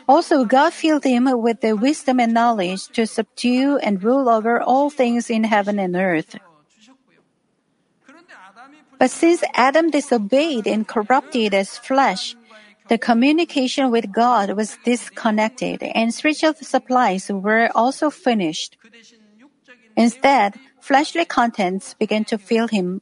Also, 0.09 0.45
God 0.45 0.73
filled 0.73 1.05
him 1.05 1.27
with 1.27 1.61
the 1.61 1.75
wisdom 1.75 2.21
and 2.21 2.33
knowledge 2.33 2.89
to 2.95 3.07
subdue 3.07 3.79
and 3.79 4.03
rule 4.03 4.29
over 4.29 4.61
all 4.61 4.91
things 4.91 5.31
in 5.31 5.45
heaven 5.45 5.79
and 5.79 5.97
earth. 5.97 6.37
But 8.99 9.11
since 9.11 9.43
Adam 9.55 9.91
disobeyed 9.91 10.67
and 10.67 10.87
corrupted 10.87 11.53
his 11.53 11.79
flesh, 11.79 12.37
the 12.91 12.99
communication 12.99 13.93
with 13.93 14.11
God 14.11 14.51
was 14.59 14.77
disconnected 14.85 15.81
and 15.81 16.13
spiritual 16.13 16.55
supplies 16.55 17.31
were 17.31 17.71
also 17.73 18.11
finished. 18.11 18.77
Instead, 19.97 20.59
fleshly 20.81 21.25
contents 21.25 21.95
began 21.95 22.25
to 22.25 22.37
fill 22.37 22.67
him. 22.67 23.01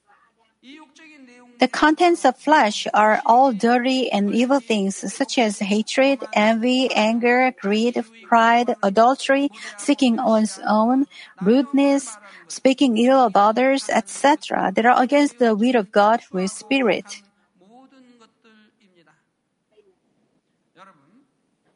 The 1.59 1.69
contents 1.69 2.27
of 2.27 2.37
flesh 2.37 2.87
are 2.93 3.23
all 3.25 3.53
dirty 3.53 4.13
and 4.13 4.35
evil 4.35 4.61
things 4.61 4.95
such 5.11 5.39
as 5.39 5.59
hatred, 5.59 6.21
envy, 6.35 6.93
anger, 6.93 7.55
greed, 7.59 8.05
pride, 8.29 8.77
adultery, 8.83 9.49
seeking 9.79 10.17
one's 10.17 10.61
own, 10.69 11.07
rudeness, 11.41 12.19
speaking 12.47 12.99
ill 12.99 13.25
of 13.25 13.37
others, 13.37 13.89
etc. 13.89 14.71
that 14.77 14.85
are 14.85 15.01
against 15.01 15.39
the 15.39 15.57
will 15.57 15.77
of 15.77 15.91
God 15.91 16.21
with 16.31 16.53
spirit. 16.53 17.23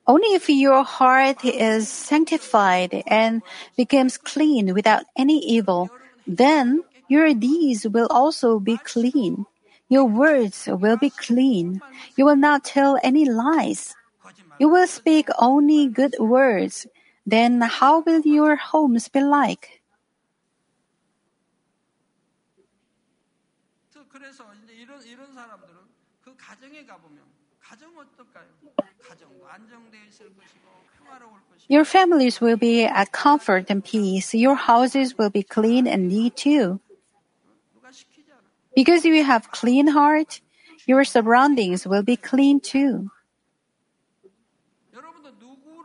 Only 0.07 0.33
if 0.35 0.47
your 0.49 0.83
heart 0.83 1.43
is 1.43 1.89
sanctified 1.89 3.03
and 3.07 3.41
becomes 3.75 4.17
clean 4.17 4.73
without 4.73 5.03
any 5.17 5.39
evil, 5.39 5.91
then 6.25 6.83
your 7.07 7.33
deeds 7.33 7.85
will 7.87 8.07
also 8.09 8.59
be 8.59 8.77
clean. 8.77 9.45
Your 9.89 10.05
words 10.05 10.67
will 10.71 10.97
be 10.97 11.09
clean. 11.09 11.81
You 12.15 12.25
will 12.25 12.35
not 12.37 12.63
tell 12.63 12.97
any 13.03 13.25
lies. 13.25 13.95
거짓말. 14.23 14.55
You 14.59 14.69
will 14.69 14.87
speak 14.87 15.27
only 15.39 15.87
good 15.87 16.15
words. 16.19 16.87
Then 17.25 17.59
how 17.61 17.99
will 17.99 18.21
your 18.23 18.55
homes 18.55 19.09
be 19.09 19.21
like? 19.21 19.81
그- 23.93 24.07
그래서 24.07 24.45
이제 24.63 24.73
이런 24.73 25.01
이런 25.03 25.33
사람들은 25.33 25.75
그 26.21 26.35
가정에 26.37 26.85
가보면 26.85 27.20
your 31.68 31.84
families 31.84 32.40
will 32.40 32.56
be 32.56 32.84
at 32.84 33.12
comfort 33.12 33.66
and 33.68 33.84
peace. 33.84 34.34
Your 34.34 34.54
houses 34.54 35.16
will 35.16 35.30
be 35.30 35.42
clean 35.42 35.86
and 35.86 36.08
neat 36.08 36.36
too. 36.36 36.80
Because 38.74 39.04
you 39.04 39.24
have 39.24 39.50
clean 39.50 39.88
heart, 39.88 40.40
your 40.86 41.04
surroundings 41.04 41.86
will 41.86 42.02
be 42.02 42.16
clean 42.16 42.60
too. 42.60 43.10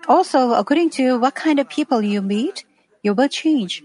Also, 0.07 0.53
according 0.53 0.89
to 0.91 1.19
what 1.19 1.35
kind 1.35 1.59
of 1.59 1.67
people 1.67 2.01
you 2.01 2.21
meet, 2.21 2.65
you 3.03 3.13
will 3.13 3.27
change. 3.27 3.83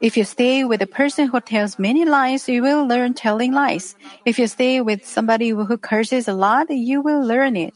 If 0.00 0.16
you 0.16 0.24
stay 0.24 0.64
with 0.64 0.82
a 0.82 0.86
person 0.86 1.28
who 1.28 1.40
tells 1.40 1.78
many 1.78 2.04
lies, 2.04 2.48
you 2.48 2.62
will 2.62 2.86
learn 2.86 3.14
telling 3.14 3.52
lies. 3.52 3.94
If 4.24 4.38
you 4.38 4.46
stay 4.48 4.80
with 4.80 5.06
somebody 5.06 5.50
who 5.50 5.78
curses 5.78 6.26
a 6.26 6.32
lot, 6.34 6.70
you 6.70 7.00
will 7.00 7.22
learn 7.22 7.56
it 7.56 7.74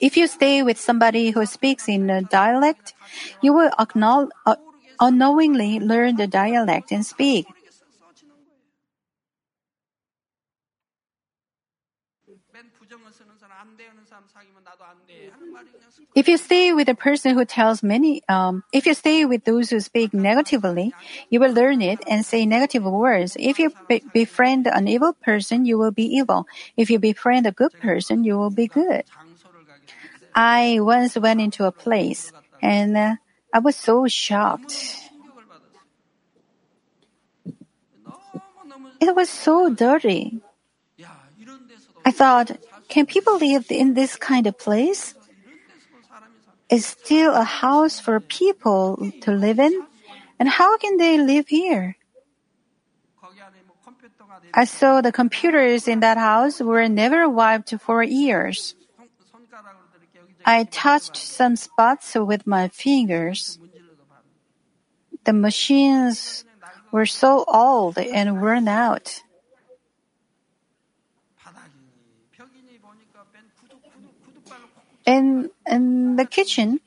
if 0.00 0.16
you 0.16 0.26
stay 0.26 0.62
with 0.62 0.78
somebody 0.78 1.30
who 1.30 1.46
speaks 1.46 1.88
in 1.88 2.10
a 2.10 2.22
dialect, 2.22 2.94
you 3.42 3.52
will 3.52 3.70
uh, 3.76 4.56
unknowingly 5.00 5.80
learn 5.80 6.16
the 6.16 6.26
dialect 6.26 6.92
and 6.92 7.04
speak. 7.04 7.46
If 16.14 16.28
you 16.28 16.38
stay 16.38 16.72
with 16.72 16.88
a 16.88 16.94
person 16.94 17.34
who 17.34 17.44
tells 17.44 17.82
many, 17.82 18.22
um, 18.28 18.64
if 18.72 18.86
you 18.86 18.94
stay 18.94 19.24
with 19.26 19.44
those 19.44 19.68
who 19.68 19.80
speak 19.80 20.14
negatively, 20.14 20.94
you 21.28 21.40
will 21.40 21.52
learn 21.52 21.82
it 21.82 22.00
and 22.06 22.24
say 22.24 22.46
negative 22.46 22.84
words. 22.84 23.36
If 23.38 23.58
you 23.58 23.72
be- 23.86 24.02
befriend 24.12 24.66
an 24.66 24.88
evil 24.88 25.12
person, 25.12 25.66
you 25.66 25.76
will 25.78 25.90
be 25.90 26.04
evil. 26.04 26.46
If 26.76 26.90
you 26.90 26.98
befriend 26.98 27.46
a 27.46 27.52
good 27.52 27.78
person, 27.78 28.24
you 28.24 28.38
will 28.38 28.50
be 28.50 28.66
good. 28.66 29.04
I 30.36 30.80
once 30.80 31.16
went 31.16 31.40
into 31.40 31.64
a 31.64 31.72
place 31.72 32.30
and 32.60 32.94
uh, 32.94 33.16
I 33.54 33.58
was 33.58 33.74
so 33.74 34.06
shocked. 34.06 35.00
It 39.00 39.16
was 39.16 39.30
so 39.30 39.72
dirty. 39.72 40.40
I 42.04 42.10
thought, 42.10 42.52
can 42.88 43.06
people 43.06 43.38
live 43.38 43.70
in 43.70 43.94
this 43.94 44.16
kind 44.16 44.46
of 44.46 44.58
place? 44.58 45.14
It's 46.68 46.86
still 46.86 47.34
a 47.34 47.44
house 47.44 47.98
for 47.98 48.20
people 48.20 49.10
to 49.22 49.32
live 49.32 49.58
in, 49.58 49.72
and 50.38 50.48
how 50.48 50.76
can 50.78 50.96
they 50.98 51.16
live 51.16 51.48
here? 51.48 51.96
I 54.52 54.64
saw 54.64 55.00
the 55.00 55.12
computers 55.12 55.88
in 55.88 56.00
that 56.00 56.18
house 56.18 56.60
were 56.60 56.88
never 56.88 57.28
wiped 57.28 57.74
for 57.80 58.02
years. 58.02 58.74
I 60.48 60.62
touched 60.62 61.16
some 61.16 61.56
spots 61.56 62.14
with 62.14 62.46
my 62.46 62.68
fingers. 62.68 63.58
The 65.24 65.32
machines 65.32 66.44
were 66.92 67.04
so 67.04 67.44
old 67.48 67.98
and 67.98 68.40
worn 68.40 68.68
out. 68.68 69.22
In, 75.04 75.50
in 75.66 76.14
the 76.14 76.26
kitchen, 76.26 76.78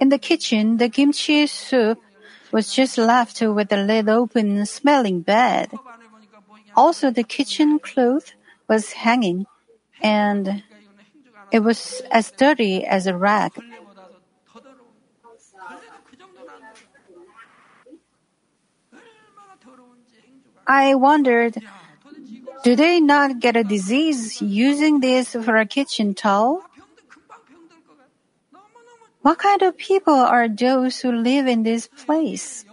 in 0.00 0.08
the 0.08 0.18
kitchen, 0.18 0.76
the 0.76 0.88
kimchi 0.88 1.46
soup 1.48 1.98
was 2.52 2.72
just 2.72 2.98
left 2.98 3.40
with 3.40 3.70
the 3.70 3.78
lid 3.78 4.08
open, 4.08 4.64
smelling 4.66 5.20
bad. 5.22 5.72
Also, 6.76 7.10
the 7.10 7.24
kitchen 7.24 7.78
cloth 7.78 8.32
was 8.68 8.92
hanging, 8.92 9.46
and 10.02 10.62
it 11.50 11.60
was 11.60 12.02
as 12.10 12.30
dirty 12.30 12.84
as 12.84 13.06
a 13.06 13.16
rag. 13.16 13.52
I 20.66 20.94
wondered, 20.94 21.58
do 22.62 22.76
they 22.76 23.00
not 23.00 23.40
get 23.40 23.56
a 23.56 23.64
disease 23.64 24.40
using 24.40 25.00
this 25.00 25.32
for 25.32 25.56
a 25.56 25.66
kitchen 25.66 26.14
towel? 26.14 26.62
What 29.22 29.38
kind 29.38 29.62
of 29.62 29.78
people 29.78 30.14
are 30.14 30.48
those 30.48 31.00
who 31.00 31.12
live 31.12 31.46
in 31.46 31.62
this 31.62 31.86
place? 31.86 32.64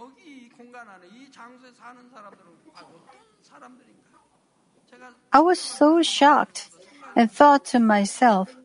I 5.32 5.40
was 5.40 5.60
so 5.60 6.02
shocked 6.02 6.70
and 7.14 7.30
thought 7.30 7.64
to 7.66 7.78
myself, 7.78 8.56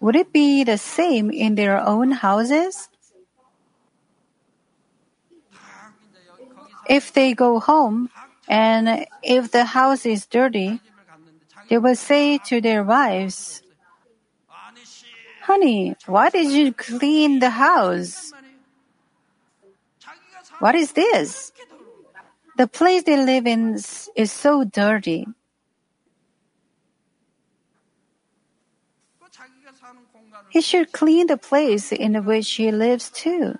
would 0.00 0.16
it 0.16 0.32
be 0.32 0.64
the 0.64 0.78
same 0.78 1.30
in 1.30 1.54
their 1.54 1.78
own 1.78 2.10
houses? 2.10 2.88
If 6.88 7.12
they 7.12 7.34
go 7.34 7.60
home 7.60 8.10
and 8.48 9.06
if 9.22 9.52
the 9.52 9.64
house 9.64 10.06
is 10.06 10.26
dirty, 10.26 10.80
they 11.68 11.78
will 11.78 11.96
say 11.96 12.38
to 12.50 12.60
their 12.60 12.82
wives, 12.82 13.62
Honey, 15.48 15.96
why 16.04 16.28
did 16.28 16.52
you 16.52 16.74
clean 16.74 17.38
the 17.38 17.48
house? 17.48 18.34
What 20.60 20.74
is 20.74 20.92
this? 20.92 21.52
The 22.58 22.68
place 22.68 23.04
they 23.04 23.16
live 23.16 23.46
in 23.46 23.80
is 24.14 24.30
so 24.30 24.64
dirty. 24.64 25.24
He 30.50 30.60
should 30.60 30.92
clean 30.92 31.28
the 31.28 31.38
place 31.38 31.92
in 31.92 32.12
which 32.26 32.52
he 32.60 32.70
lives 32.70 33.08
too. 33.08 33.56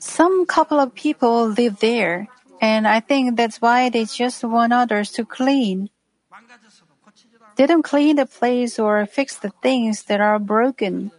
Some 0.00 0.44
couple 0.44 0.80
of 0.80 0.92
people 0.92 1.46
live 1.46 1.78
there, 1.78 2.26
and 2.60 2.88
I 2.88 2.98
think 2.98 3.36
that's 3.36 3.62
why 3.62 3.90
they 3.90 4.06
just 4.06 4.42
want 4.42 4.72
others 4.72 5.12
to 5.12 5.24
clean 5.24 5.90
didn't 7.58 7.82
clean 7.82 8.14
the 8.14 8.24
place 8.24 8.78
or 8.78 9.04
fix 9.04 9.36
the 9.36 9.50
things 9.60 10.04
that 10.04 10.20
are 10.20 10.38
broken. 10.38 11.10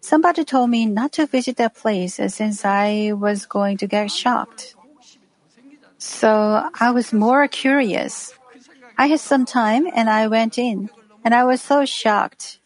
Somebody 0.00 0.44
told 0.44 0.70
me 0.70 0.86
not 0.86 1.12
to 1.12 1.26
visit 1.26 1.56
that 1.58 1.76
place 1.76 2.18
since 2.18 2.64
I 2.64 3.12
was 3.14 3.46
going 3.46 3.78
to 3.78 3.86
get 3.86 4.10
shocked. 4.10 4.74
So 5.98 6.68
I 6.80 6.90
was 6.90 7.12
more 7.12 7.46
curious. 7.46 8.34
I 8.98 9.06
had 9.06 9.20
some 9.20 9.46
time 9.46 9.86
and 9.94 10.10
I 10.10 10.26
went 10.26 10.58
in, 10.58 10.90
and 11.24 11.32
I 11.32 11.44
was 11.44 11.62
so 11.62 11.84
shocked. 11.86 12.58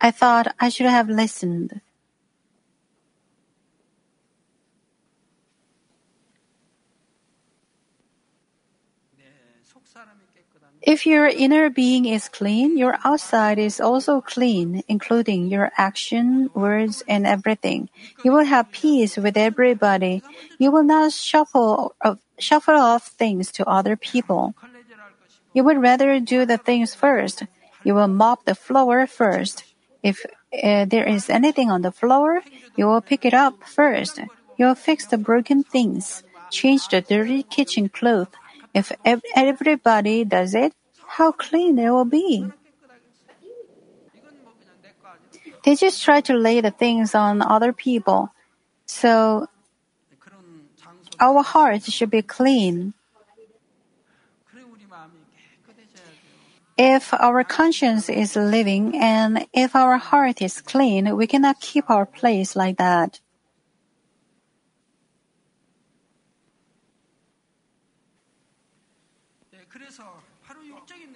I 0.00 0.12
thought 0.12 0.54
I 0.60 0.68
should 0.68 0.86
have 0.86 1.10
listened. 1.10 1.80
If 10.88 11.04
your 11.04 11.26
inner 11.28 11.68
being 11.68 12.06
is 12.06 12.30
clean, 12.30 12.78
your 12.78 12.96
outside 13.04 13.58
is 13.58 13.78
also 13.78 14.22
clean, 14.22 14.82
including 14.88 15.48
your 15.52 15.70
action, 15.76 16.48
words, 16.54 17.04
and 17.06 17.26
everything. 17.26 17.90
You 18.24 18.32
will 18.32 18.48
have 18.48 18.72
peace 18.72 19.18
with 19.18 19.36
everybody. 19.36 20.22
You 20.56 20.72
will 20.72 20.88
not 20.88 21.12
shuffle 21.12 21.92
off, 22.00 22.16
shuffle 22.38 22.80
off 22.80 23.08
things 23.20 23.52
to 23.60 23.68
other 23.68 23.96
people. 24.00 24.54
You 25.52 25.62
would 25.62 25.76
rather 25.76 26.20
do 26.20 26.46
the 26.46 26.56
things 26.56 26.94
first. 26.94 27.44
You 27.84 27.92
will 27.92 28.08
mop 28.08 28.46
the 28.46 28.54
floor 28.54 29.06
first. 29.06 29.64
If 30.02 30.24
uh, 30.24 30.86
there 30.86 31.04
is 31.04 31.28
anything 31.28 31.70
on 31.70 31.82
the 31.82 31.92
floor, 31.92 32.40
you 32.76 32.86
will 32.86 33.02
pick 33.02 33.26
it 33.26 33.34
up 33.34 33.60
first. 33.68 34.24
You 34.56 34.64
will 34.72 34.80
fix 34.88 35.04
the 35.04 35.18
broken 35.18 35.64
things, 35.64 36.22
change 36.48 36.88
the 36.88 37.02
dirty 37.02 37.42
kitchen 37.42 37.90
cloth, 37.90 38.32
if 38.74 38.92
everybody 39.34 40.24
does 40.24 40.54
it, 40.54 40.72
how 41.06 41.32
clean 41.32 41.78
it 41.78 41.90
will 41.90 42.04
be. 42.04 42.46
They 45.64 45.74
just 45.74 46.02
try 46.02 46.20
to 46.22 46.34
lay 46.34 46.60
the 46.60 46.70
things 46.70 47.14
on 47.14 47.42
other 47.42 47.72
people. 47.72 48.32
So 48.86 49.46
our 51.20 51.42
hearts 51.42 51.90
should 51.90 52.10
be 52.10 52.22
clean. 52.22 52.94
If 56.78 57.12
our 57.12 57.42
conscience 57.42 58.08
is 58.08 58.36
living 58.36 58.96
and 58.96 59.46
if 59.52 59.74
our 59.74 59.98
heart 59.98 60.40
is 60.40 60.60
clean, 60.60 61.16
we 61.16 61.26
cannot 61.26 61.60
keep 61.60 61.90
our 61.90 62.06
place 62.06 62.54
like 62.54 62.78
that. 62.78 63.18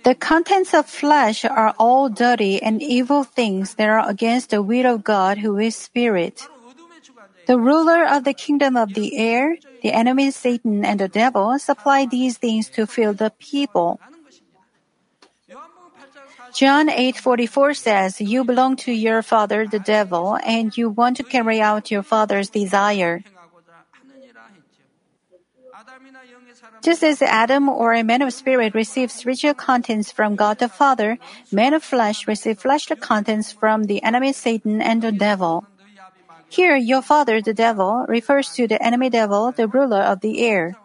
The 0.05 0.15
contents 0.15 0.75
of 0.75 0.87
flesh 0.87 1.45
are 1.45 1.75
all 1.79 2.09
dirty 2.09 2.61
and 2.63 2.83
evil 2.83 3.23
things 3.23 3.75
that 3.75 3.89
are 3.89 4.09
against 4.09 4.51
the 4.51 4.63
will 4.63 4.87
of 4.87 5.05
God 5.05 5.39
who 5.39 5.59
is 5.59 5.77
spirit. 5.77 6.43
The 7.47 7.59
ruler 7.59 8.05
of 8.07 8.25
the 8.25 8.35
kingdom 8.35 8.77
of 8.77 8.95
the 8.95 9.17
air, 9.17 9.57
the 9.83 9.93
enemy 9.93 10.31
Satan 10.31 10.85
and 10.85 10.99
the 10.99 11.09
devil 11.09 11.59
supply 11.59 12.07
these 12.07 12.39
things 12.39 12.69
to 12.71 12.87
fill 12.87 13.15
the 13.15 13.31
people. 13.39 13.99
John 16.53 16.89
8:44 16.89 17.75
says, 17.75 18.21
"You 18.21 18.45
belong 18.45 18.77
to 18.85 18.93
your 18.93 19.23
father 19.23 19.67
the 19.67 19.81
devil 19.81 20.39
and 20.45 20.77
you 20.77 20.91
want 20.91 21.17
to 21.17 21.25
carry 21.25 21.61
out 21.61 21.91
your 21.91 22.03
father's 22.03 22.51
desire." 22.51 23.25
Just 26.83 27.05
as 27.05 27.23
Adam 27.23 27.69
or 27.69 27.95
a 27.95 28.03
man 28.03 28.23
of 28.23 28.33
spirit 28.35 28.75
receives 28.75 29.15
spiritual 29.15 29.55
contents 29.55 30.11
from 30.11 30.35
God 30.35 30.59
the 30.59 30.69
Father, 30.69 31.17
men 31.53 31.75
of 31.75 31.83
flesh 31.83 32.27
receive 32.27 32.59
fleshly 32.59 32.97
contents 32.97 33.53
from 33.53 33.85
the 33.85 34.03
enemy 34.03 34.33
Satan 34.33 34.83
and 34.83 35.01
the 35.01 35.13
devil. 35.13 35.65
Here, 36.51 36.77
your 36.77 37.01
father, 37.01 37.41
the 37.41 37.55
devil, 37.55 38.05
refers 38.09 38.53
to 38.55 38.67
the 38.67 38.83
enemy 38.83 39.09
devil, 39.11 39.53
the 39.53 39.69
ruler 39.69 40.03
of 40.03 40.21
the 40.21 40.43
air. 40.45 40.77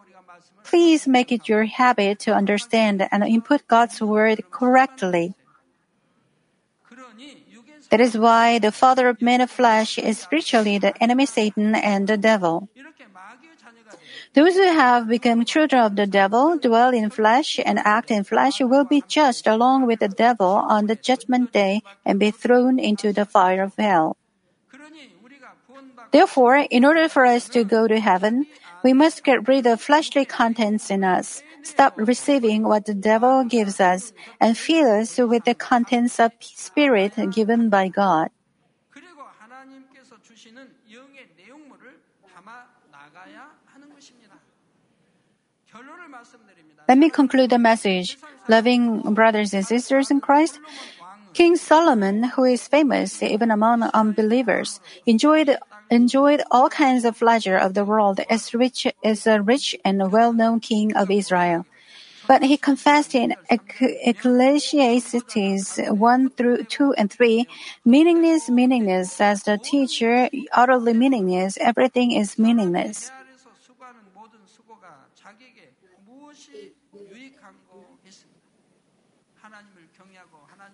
Please 0.62 1.06
make 1.06 1.32
it 1.32 1.48
your 1.48 1.64
habit 1.64 2.20
to 2.20 2.32
understand 2.32 3.06
and 3.10 3.24
input 3.24 3.66
God's 3.66 4.00
word 4.00 4.44
correctly. 4.50 5.34
That 7.90 8.00
is 8.00 8.16
why 8.16 8.58
the 8.58 8.72
father 8.72 9.08
of 9.08 9.20
men 9.20 9.40
of 9.40 9.50
flesh 9.50 9.98
is 9.98 10.18
spiritually 10.18 10.78
the 10.78 10.94
enemy 11.02 11.26
Satan 11.26 11.74
and 11.74 12.06
the 12.06 12.16
devil. 12.16 12.68
Those 14.38 14.54
who 14.54 14.70
have 14.70 15.08
become 15.08 15.44
children 15.44 15.82
of 15.82 15.96
the 15.96 16.06
devil, 16.06 16.56
dwell 16.56 16.94
in 16.94 17.10
flesh, 17.10 17.58
and 17.58 17.80
act 17.82 18.12
in 18.12 18.22
flesh 18.22 18.60
will 18.60 18.84
be 18.84 19.02
judged 19.02 19.48
along 19.48 19.88
with 19.88 19.98
the 19.98 20.06
devil 20.06 20.62
on 20.62 20.86
the 20.86 20.94
judgment 20.94 21.50
day 21.50 21.82
and 22.06 22.20
be 22.20 22.30
thrown 22.30 22.78
into 22.78 23.12
the 23.12 23.26
fire 23.26 23.64
of 23.64 23.74
hell. 23.74 24.16
Therefore, 26.12 26.58
in 26.70 26.84
order 26.84 27.08
for 27.08 27.26
us 27.26 27.48
to 27.48 27.64
go 27.64 27.88
to 27.88 27.98
heaven, 27.98 28.46
we 28.84 28.92
must 28.92 29.24
get 29.24 29.48
rid 29.48 29.66
of 29.66 29.80
fleshly 29.80 30.24
contents 30.24 30.88
in 30.88 31.02
us, 31.02 31.42
stop 31.64 31.94
receiving 31.96 32.62
what 32.62 32.86
the 32.86 32.94
devil 32.94 33.42
gives 33.42 33.80
us, 33.80 34.12
and 34.38 34.56
fill 34.56 35.02
us 35.02 35.18
with 35.18 35.46
the 35.46 35.54
contents 35.58 36.20
of 36.20 36.30
spirit 36.38 37.18
given 37.34 37.70
by 37.70 37.88
God. 37.88 38.30
Let 46.88 46.96
me 46.96 47.10
conclude 47.10 47.50
the 47.50 47.58
message. 47.58 48.16
Loving 48.48 49.12
brothers 49.12 49.52
and 49.52 49.66
sisters 49.66 50.10
in 50.10 50.22
Christ, 50.22 50.58
King 51.34 51.56
Solomon, 51.56 52.32
who 52.32 52.44
is 52.44 52.66
famous 52.66 53.22
even 53.22 53.50
among 53.50 53.82
unbelievers, 53.82 54.80
enjoyed 55.04 55.58
enjoyed 55.90 56.42
all 56.50 56.70
kinds 56.70 57.04
of 57.04 57.18
pleasure 57.18 57.56
of 57.56 57.74
the 57.74 57.84
world 57.84 58.20
as 58.30 58.54
rich 58.54 58.86
as 59.04 59.26
a 59.26 59.42
rich 59.42 59.76
and 59.84 60.10
well-known 60.10 60.60
king 60.60 60.96
of 60.96 61.10
Israel. 61.10 61.66
But 62.26 62.42
he 62.42 62.56
confessed 62.56 63.14
in 63.14 63.34
Ecclesiastes 63.50 65.78
1 65.88 66.30
through 66.30 66.64
2 66.64 66.92
and 66.92 67.10
3, 67.10 67.46
meaningless, 67.84 68.50
meaningless, 68.50 69.12
says 69.12 69.44
the 69.44 69.56
teacher, 69.56 70.28
utterly 70.52 70.92
meaningless, 70.92 71.56
everything 71.60 72.12
is 72.12 72.38
meaningless. 72.38 73.10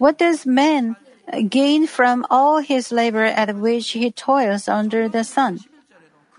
What 0.04 0.18
does 0.18 0.44
man 0.44 0.96
gain 1.48 1.86
from 1.86 2.26
all 2.28 2.58
his 2.58 2.92
labor 2.92 3.24
at 3.24 3.56
which 3.56 3.92
he 3.92 4.10
toils 4.10 4.68
under 4.68 5.08
the 5.08 5.24
sun? 5.24 5.60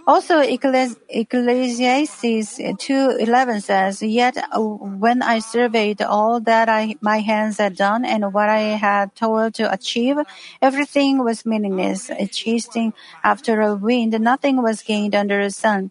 Also, 0.05 0.35
Ecclesi- 0.37 1.01
Ecclesiastes 1.09 2.61
2:11 2.77 3.61
says, 3.61 4.03
"Yet 4.03 4.37
uh, 4.37 4.61
when 4.61 5.23
I 5.23 5.39
surveyed 5.39 5.99
all 6.03 6.39
that 6.41 6.69
I, 6.69 6.93
my 7.01 7.25
hands 7.31 7.57
had 7.57 7.75
done 7.75 8.05
and 8.05 8.31
what 8.31 8.49
I 8.49 8.77
had 8.77 9.15
toiled 9.15 9.55
to 9.55 9.65
achieve, 9.73 10.17
everything 10.61 11.23
was 11.25 11.43
meaningless. 11.43 12.11
Chasing 12.29 12.93
after 13.23 13.61
a 13.61 13.73
wind, 13.73 14.13
nothing 14.21 14.61
was 14.61 14.85
gained 14.85 15.15
under 15.15 15.41
the 15.41 15.49
sun." 15.49 15.89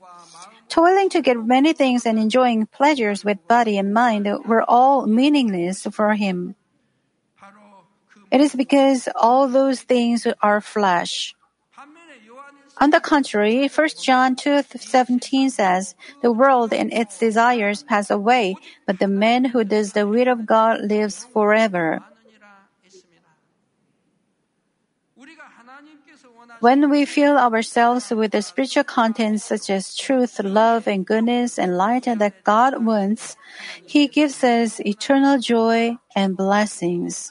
Toiling 0.68 1.09
to 1.11 1.20
get 1.20 1.43
many 1.43 1.72
things 1.72 2.07
and 2.07 2.20
enjoying 2.20 2.66
pleasures 2.66 3.25
with 3.27 3.49
body 3.49 3.75
and 3.83 3.93
mind 3.93 4.31
were 4.47 4.62
all 4.62 5.07
meaningless 5.07 5.83
for 5.91 6.14
him. 6.14 6.55
It 8.35 8.41
is 8.41 8.59
because 8.59 9.07
all 9.14 9.47
those 9.47 9.87
things 9.87 10.26
are 10.43 10.61
flesh. 10.61 11.39
On 12.82 12.91
the 12.91 12.99
contrary, 12.99 13.70
1 13.70 14.03
John 14.03 14.35
2:17 14.35 15.55
says, 15.55 15.95
"The 16.18 16.35
world 16.35 16.74
and 16.74 16.91
its 16.91 17.22
desires 17.22 17.87
pass 17.87 18.11
away, 18.11 18.59
but 18.91 18.99
the 18.99 19.07
man 19.07 19.55
who 19.55 19.62
does 19.62 19.95
the 19.95 20.11
will 20.11 20.26
of 20.26 20.51
God 20.51 20.82
lives 20.82 21.22
forever." 21.22 22.03
When 26.59 26.91
we 26.91 27.07
fill 27.07 27.39
ourselves 27.39 28.11
with 28.11 28.35
the 28.35 28.43
spiritual 28.43 28.82
contents 28.82 29.47
such 29.47 29.70
as 29.70 29.95
truth, 29.95 30.43
love, 30.43 30.91
and 30.91 31.07
goodness 31.07 31.55
and 31.55 31.78
light 31.78 32.11
that 32.11 32.43
God 32.43 32.82
wants, 32.82 33.39
He 33.87 34.11
gives 34.11 34.43
us 34.43 34.82
eternal 34.82 35.39
joy 35.39 36.03
and 36.18 36.35
blessings. 36.35 37.30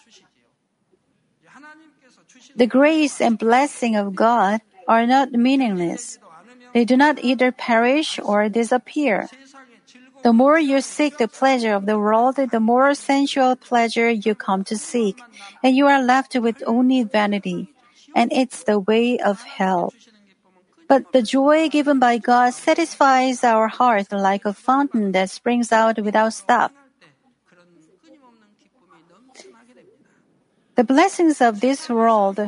The 2.56 2.68
grace 2.68 3.20
and 3.20 3.38
blessing 3.38 3.96
of 3.96 4.16
God 4.16 4.62
are 4.88 5.06
not 5.06 5.32
meaningless. 5.32 6.20
They 6.74 6.86
do 6.86 6.98
not 6.98 7.24
either 7.24 7.52
perish 7.52 8.20
or 8.22 8.50
disappear. 8.50 9.30
The 10.24 10.34
more 10.34 10.58
you 10.58 10.82
seek 10.82 11.18
the 11.18 11.28
pleasure 11.28 11.74
of 11.74 11.86
the 11.86 12.00
world, 12.00 12.38
the 12.38 12.60
more 12.60 12.94
sensual 12.94 13.56
pleasure 13.56 14.10
you 14.10 14.36
come 14.36 14.64
to 14.66 14.78
seek, 14.78 15.22
and 15.62 15.76
you 15.76 15.88
are 15.88 16.02
left 16.02 16.36
with 16.36 16.64
only 16.66 17.04
vanity. 17.04 17.74
And 18.16 18.32
it's 18.32 18.64
the 18.64 18.80
way 18.80 19.20
of 19.20 19.42
hell. 19.42 19.94
But 20.88 21.12
the 21.12 21.22
joy 21.24 21.70
given 21.70 22.00
by 22.00 22.20
God 22.20 22.54
satisfies 22.54 23.44
our 23.44 23.68
heart 23.68 24.12
like 24.12 24.46
a 24.46 24.54
fountain 24.54 25.12
that 25.14 25.30
springs 25.30 25.72
out 25.72 25.98
without 26.00 26.34
stop. 26.34 26.72
The 30.76 30.84
blessings 30.84 31.42
of 31.42 31.60
this 31.62 31.90
world 31.90 32.40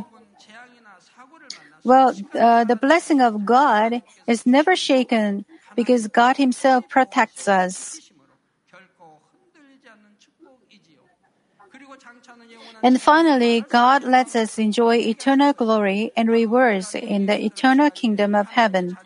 well, 1.86 2.16
uh, 2.34 2.64
the 2.64 2.76
blessing 2.76 3.22
of 3.22 3.46
God 3.46 4.02
is 4.26 4.46
never 4.46 4.76
shaken 4.76 5.46
because 5.76 6.08
God 6.08 6.38
Himself 6.38 6.90
protects 6.90 7.48
us. 7.48 8.02
And 12.82 13.02
finally, 13.02 13.62
God 13.62 14.04
lets 14.04 14.36
us 14.36 14.58
enjoy 14.58 14.98
eternal 14.98 15.54
glory 15.54 16.12
and 16.18 16.28
rewards 16.30 16.96
in 16.96 17.28
the 17.28 17.38
eternal 17.40 17.92
kingdom 17.92 18.34
of 18.34 18.50
heaven. 18.50 18.98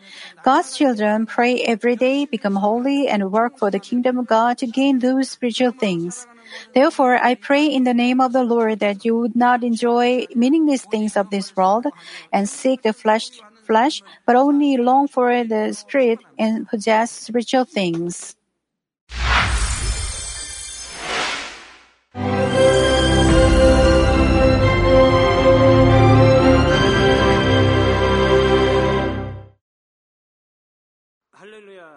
God's 0.42 0.76
children 0.76 1.26
pray 1.26 1.60
every 1.60 1.96
day, 1.96 2.24
become 2.24 2.56
holy, 2.56 3.08
and 3.08 3.30
work 3.30 3.58
for 3.58 3.70
the 3.70 3.78
kingdom 3.78 4.18
of 4.18 4.26
God 4.26 4.56
to 4.58 4.66
gain 4.66 5.00
those 5.00 5.30
spiritual 5.30 5.72
things. 5.72 6.26
Therefore, 6.74 7.16
I 7.16 7.34
pray 7.34 7.66
in 7.66 7.84
the 7.84 7.94
name 7.94 8.20
of 8.20 8.32
the 8.32 8.44
Lord 8.44 8.80
that 8.80 9.04
you 9.04 9.16
would 9.16 9.36
not 9.36 9.62
enjoy 9.62 10.26
meaningless 10.34 10.84
things 10.84 11.16
of 11.16 11.30
this 11.30 11.54
world 11.56 11.86
and 12.32 12.48
seek 12.48 12.82
the 12.82 12.92
flesh, 12.92 13.30
flesh, 13.64 14.02
but 14.26 14.36
only 14.36 14.76
long 14.76 15.08
for 15.08 15.44
the 15.44 15.72
spirit 15.72 16.20
and 16.38 16.68
possess 16.68 17.10
spiritual 17.10 17.64
things. 17.64 18.36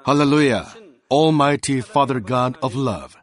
Hallelujah! 0.06 0.68
Almighty 1.10 1.80
Father 1.80 2.20
God 2.20 2.58
of 2.62 2.76
love. 2.76 3.23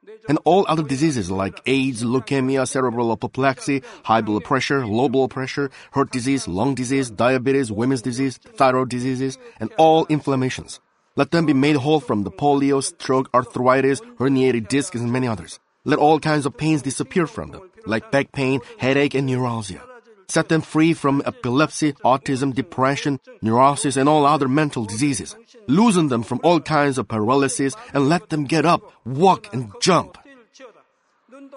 and 0.31 0.39
all 0.45 0.63
other 0.69 0.81
diseases 0.81 1.29
like 1.29 1.59
AIDS, 1.65 2.03
leukemia, 2.03 2.65
cerebral 2.65 3.11
apoplexy, 3.11 3.83
high 4.05 4.21
blood 4.21 4.45
pressure, 4.45 4.87
low 4.87 5.09
blood 5.09 5.29
pressure, 5.29 5.69
heart 5.91 6.09
disease, 6.09 6.47
lung 6.47 6.73
disease, 6.73 7.11
diabetes, 7.11 7.69
women's 7.69 8.01
disease, 8.01 8.37
thyroid 8.37 8.87
diseases, 8.87 9.37
and 9.59 9.73
all 9.77 10.05
inflammations. 10.07 10.79
Let 11.17 11.31
them 11.31 11.45
be 11.45 11.53
made 11.53 11.75
whole 11.75 11.99
from 11.99 12.23
the 12.23 12.31
polio, 12.31 12.81
stroke, 12.81 13.29
arthritis, 13.33 13.99
herniated 14.19 14.69
discs, 14.69 14.95
and 14.95 15.11
many 15.11 15.27
others. 15.27 15.59
Let 15.83 15.99
all 15.99 16.17
kinds 16.21 16.45
of 16.45 16.55
pains 16.55 16.81
disappear 16.81 17.27
from 17.27 17.51
them, 17.51 17.69
like 17.85 18.09
back 18.09 18.31
pain, 18.31 18.61
headache, 18.77 19.15
and 19.15 19.27
neuralgia. 19.27 19.83
Set 20.29 20.47
them 20.47 20.61
free 20.61 20.93
from 20.93 21.21
epilepsy, 21.25 21.91
autism, 22.05 22.55
depression, 22.55 23.19
neurosis, 23.41 23.97
and 23.97 24.07
all 24.07 24.25
other 24.25 24.47
mental 24.47 24.85
diseases. 24.85 25.35
Loosen 25.67 26.07
them 26.07 26.23
from 26.23 26.39
all 26.41 26.61
kinds 26.61 26.97
of 26.97 27.09
paralysis 27.09 27.75
and 27.93 28.07
let 28.07 28.29
them 28.29 28.45
get 28.45 28.65
up, 28.65 28.81
walk, 29.03 29.53
and 29.53 29.73
jump. 29.81 30.17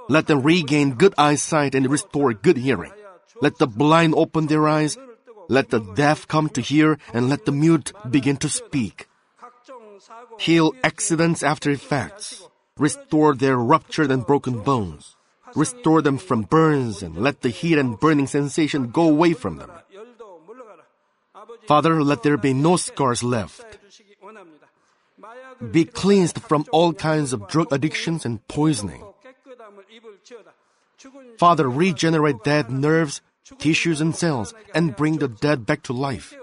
Let 0.09 0.27
them 0.27 0.43
regain 0.43 0.95
good 0.95 1.15
eyesight 1.17 1.75
and 1.75 1.91
restore 1.91 2.33
good 2.35 2.57
hearing. 2.57 2.93
Let 3.41 3.59
the 3.59 3.67
blind 3.67 4.15
open 4.17 4.47
their 4.47 4.69
eyes. 4.69 4.97
Let 5.49 5.71
the 5.71 5.81
deaf 5.81 6.27
come 6.29 6.49
to 6.51 6.61
hear 6.61 6.99
and 7.13 7.29
let 7.29 7.45
the 7.45 7.53
mute 7.53 7.93
begin 8.11 8.37
to 8.39 8.49
speak. 8.49 9.09
Heal 10.39 10.73
accidents 10.83 11.43
after 11.43 11.71
effects. 11.71 12.47
Restore 12.77 13.35
their 13.35 13.57
ruptured 13.57 14.11
and 14.11 14.27
broken 14.27 14.61
bones. 14.61 15.17
Restore 15.55 16.03
them 16.03 16.19
from 16.19 16.43
burns 16.43 17.03
and 17.03 17.17
let 17.17 17.43
the 17.43 17.51
heat 17.51 17.79
and 17.79 17.99
burning 17.99 18.27
sensation 18.27 18.91
go 18.91 19.09
away 19.09 19.33
from 19.33 19.59
them. 19.59 19.71
Father, 21.67 22.03
let 22.03 22.23
there 22.23 22.37
be 22.37 22.53
no 22.53 22.77
scars 22.77 23.23
left. 23.23 23.63
Be 25.71 25.85
cleansed 25.85 26.43
from 26.43 26.67
all 26.73 26.93
kinds 26.93 27.33
of 27.33 27.49
drug 27.49 27.73
addictions 27.73 28.27
and 28.27 28.47
poisoning. 28.49 29.05
Father, 31.39 31.69
regenerate 31.69 32.45
dead 32.45 32.71
nerves, 32.71 33.21
tissues, 33.59 34.01
and 34.01 34.15
cells, 34.15 34.55
and 34.75 34.97
bring 34.97 35.19
the 35.19 35.29
dead 35.29 35.67
back 35.67 35.83
to 35.85 35.93
life. 35.93 36.35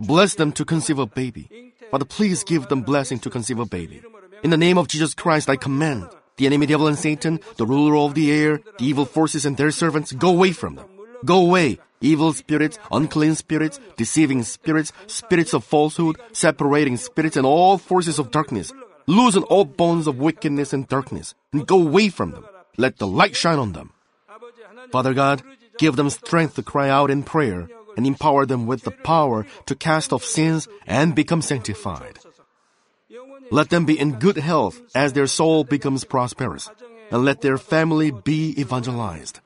Bless 0.00 0.34
them 0.34 0.52
to 0.52 0.64
conceive 0.64 0.98
a 0.98 1.06
baby. 1.06 1.72
Father, 1.90 2.04
please 2.04 2.44
give 2.44 2.68
them 2.68 2.82
blessing 2.82 3.18
to 3.20 3.30
conceive 3.30 3.58
a 3.58 3.66
baby. 3.66 4.02
In 4.42 4.50
the 4.50 4.56
name 4.56 4.78
of 4.78 4.88
Jesus 4.88 5.14
Christ, 5.14 5.48
I 5.48 5.56
command 5.56 6.08
the 6.36 6.46
enemy 6.46 6.66
devil 6.66 6.88
and 6.88 6.98
Satan, 6.98 7.40
the 7.56 7.66
ruler 7.66 7.96
of 7.96 8.14
the 8.14 8.32
air, 8.32 8.60
the 8.78 8.84
evil 8.86 9.04
forces 9.04 9.46
and 9.46 9.56
their 9.56 9.70
servants, 9.70 10.12
go 10.12 10.30
away 10.30 10.52
from 10.52 10.74
them. 10.74 10.86
Go 11.24 11.46
away, 11.46 11.78
evil 12.00 12.32
spirits, 12.32 12.78
unclean 12.90 13.34
spirits, 13.36 13.78
deceiving 13.96 14.42
spirits, 14.42 14.92
spirits 15.06 15.54
of 15.54 15.64
falsehood, 15.64 16.18
separating 16.32 16.96
spirits, 16.96 17.36
and 17.36 17.46
all 17.46 17.78
forces 17.78 18.18
of 18.18 18.30
darkness. 18.30 18.72
Loosen 19.06 19.44
all 19.44 19.64
bonds 19.64 20.06
of 20.06 20.18
wickedness 20.18 20.72
and 20.72 20.88
darkness, 20.88 21.34
and 21.52 21.66
go 21.66 21.80
away 21.80 22.08
from 22.08 22.32
them. 22.32 22.44
Let 22.76 22.98
the 22.98 23.06
light 23.06 23.36
shine 23.36 23.58
on 23.58 23.72
them. 23.72 23.92
Father 24.90 25.14
God, 25.14 25.42
give 25.78 25.96
them 25.96 26.10
strength 26.10 26.54
to 26.56 26.62
cry 26.62 26.88
out 26.88 27.10
in 27.10 27.22
prayer 27.22 27.68
and 27.96 28.06
empower 28.06 28.46
them 28.46 28.66
with 28.66 28.82
the 28.82 28.90
power 28.90 29.46
to 29.66 29.74
cast 29.74 30.12
off 30.12 30.24
sins 30.24 30.68
and 30.86 31.14
become 31.14 31.42
sanctified. 31.42 32.18
Let 33.50 33.70
them 33.70 33.84
be 33.84 33.98
in 33.98 34.18
good 34.18 34.36
health 34.36 34.80
as 34.94 35.12
their 35.12 35.26
soul 35.26 35.64
becomes 35.64 36.04
prosperous, 36.04 36.70
and 37.10 37.24
let 37.24 37.40
their 37.40 37.58
family 37.58 38.10
be 38.10 38.54
evangelized. 38.58 39.40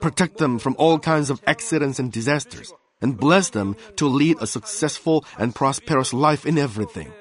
Protect 0.00 0.38
them 0.38 0.58
from 0.58 0.74
all 0.78 0.98
kinds 0.98 1.30
of 1.30 1.40
accidents 1.46 1.98
and 1.98 2.10
disasters, 2.10 2.72
and 3.00 3.18
bless 3.18 3.50
them 3.50 3.76
to 3.96 4.06
lead 4.06 4.38
a 4.40 4.46
successful 4.46 5.24
and 5.38 5.54
prosperous 5.54 6.12
life 6.12 6.46
in 6.46 6.58
everything. 6.58 7.12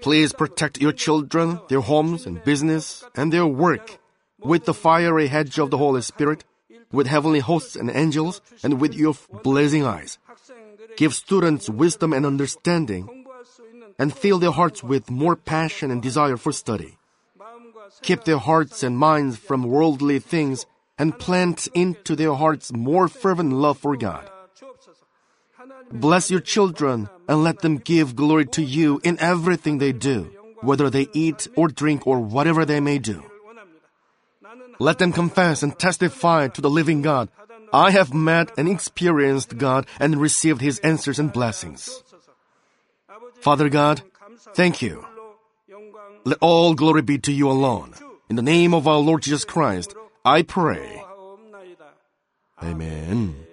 Please 0.00 0.32
protect 0.32 0.80
your 0.80 0.92
children, 0.92 1.60
their 1.68 1.80
homes 1.80 2.26
and 2.26 2.42
business, 2.44 3.04
and 3.14 3.32
their 3.32 3.46
work 3.46 3.98
with 4.42 4.64
the 4.64 4.74
fiery 4.74 5.28
hedge 5.28 5.58
of 5.58 5.70
the 5.70 5.78
Holy 5.78 6.02
Spirit, 6.02 6.44
with 6.92 7.06
heavenly 7.06 7.40
hosts 7.40 7.76
and 7.76 7.90
angels, 7.90 8.40
and 8.62 8.80
with 8.80 8.94
your 8.94 9.14
blazing 9.42 9.84
eyes. 9.84 10.18
Give 10.96 11.14
students 11.14 11.68
wisdom 11.68 12.12
and 12.12 12.26
understanding, 12.26 13.26
and 13.98 14.14
fill 14.14 14.38
their 14.38 14.50
hearts 14.50 14.82
with 14.82 15.10
more 15.10 15.36
passion 15.36 15.90
and 15.90 16.02
desire 16.02 16.36
for 16.36 16.52
study. 16.52 16.96
Keep 18.02 18.24
their 18.24 18.38
hearts 18.38 18.82
and 18.82 18.96
minds 18.96 19.36
from 19.36 19.62
worldly 19.64 20.18
things, 20.18 20.66
and 20.98 21.18
plant 21.18 21.68
into 21.74 22.16
their 22.16 22.34
hearts 22.34 22.72
more 22.72 23.08
fervent 23.08 23.52
love 23.52 23.78
for 23.78 23.96
God. 23.96 24.28
Bless 25.92 26.30
your 26.30 26.40
children 26.40 27.08
and 27.28 27.42
let 27.42 27.60
them 27.60 27.78
give 27.78 28.16
glory 28.16 28.46
to 28.46 28.62
you 28.62 29.00
in 29.02 29.18
everything 29.18 29.78
they 29.78 29.92
do, 29.92 30.30
whether 30.62 30.90
they 30.90 31.08
eat 31.12 31.48
or 31.56 31.68
drink 31.68 32.06
or 32.06 32.20
whatever 32.20 32.64
they 32.64 32.80
may 32.80 32.98
do. 32.98 33.22
Let 34.78 34.98
them 34.98 35.12
confess 35.12 35.62
and 35.62 35.78
testify 35.78 36.48
to 36.48 36.60
the 36.60 36.70
living 36.70 37.02
God. 37.02 37.28
I 37.72 37.90
have 37.90 38.14
met 38.14 38.50
and 38.56 38.68
experienced 38.68 39.58
God 39.58 39.86
and 39.98 40.16
received 40.16 40.60
His 40.60 40.78
answers 40.80 41.18
and 41.18 41.32
blessings. 41.32 42.02
Father 43.40 43.68
God, 43.68 44.02
thank 44.54 44.82
you. 44.82 45.04
Let 46.24 46.38
all 46.40 46.74
glory 46.74 47.02
be 47.02 47.18
to 47.18 47.32
you 47.32 47.50
alone. 47.50 47.94
In 48.28 48.36
the 48.36 48.42
name 48.42 48.74
of 48.74 48.86
our 48.86 48.98
Lord 48.98 49.22
Jesus 49.22 49.44
Christ, 49.44 49.94
I 50.24 50.42
pray. 50.42 51.02
Amen. 52.62 53.49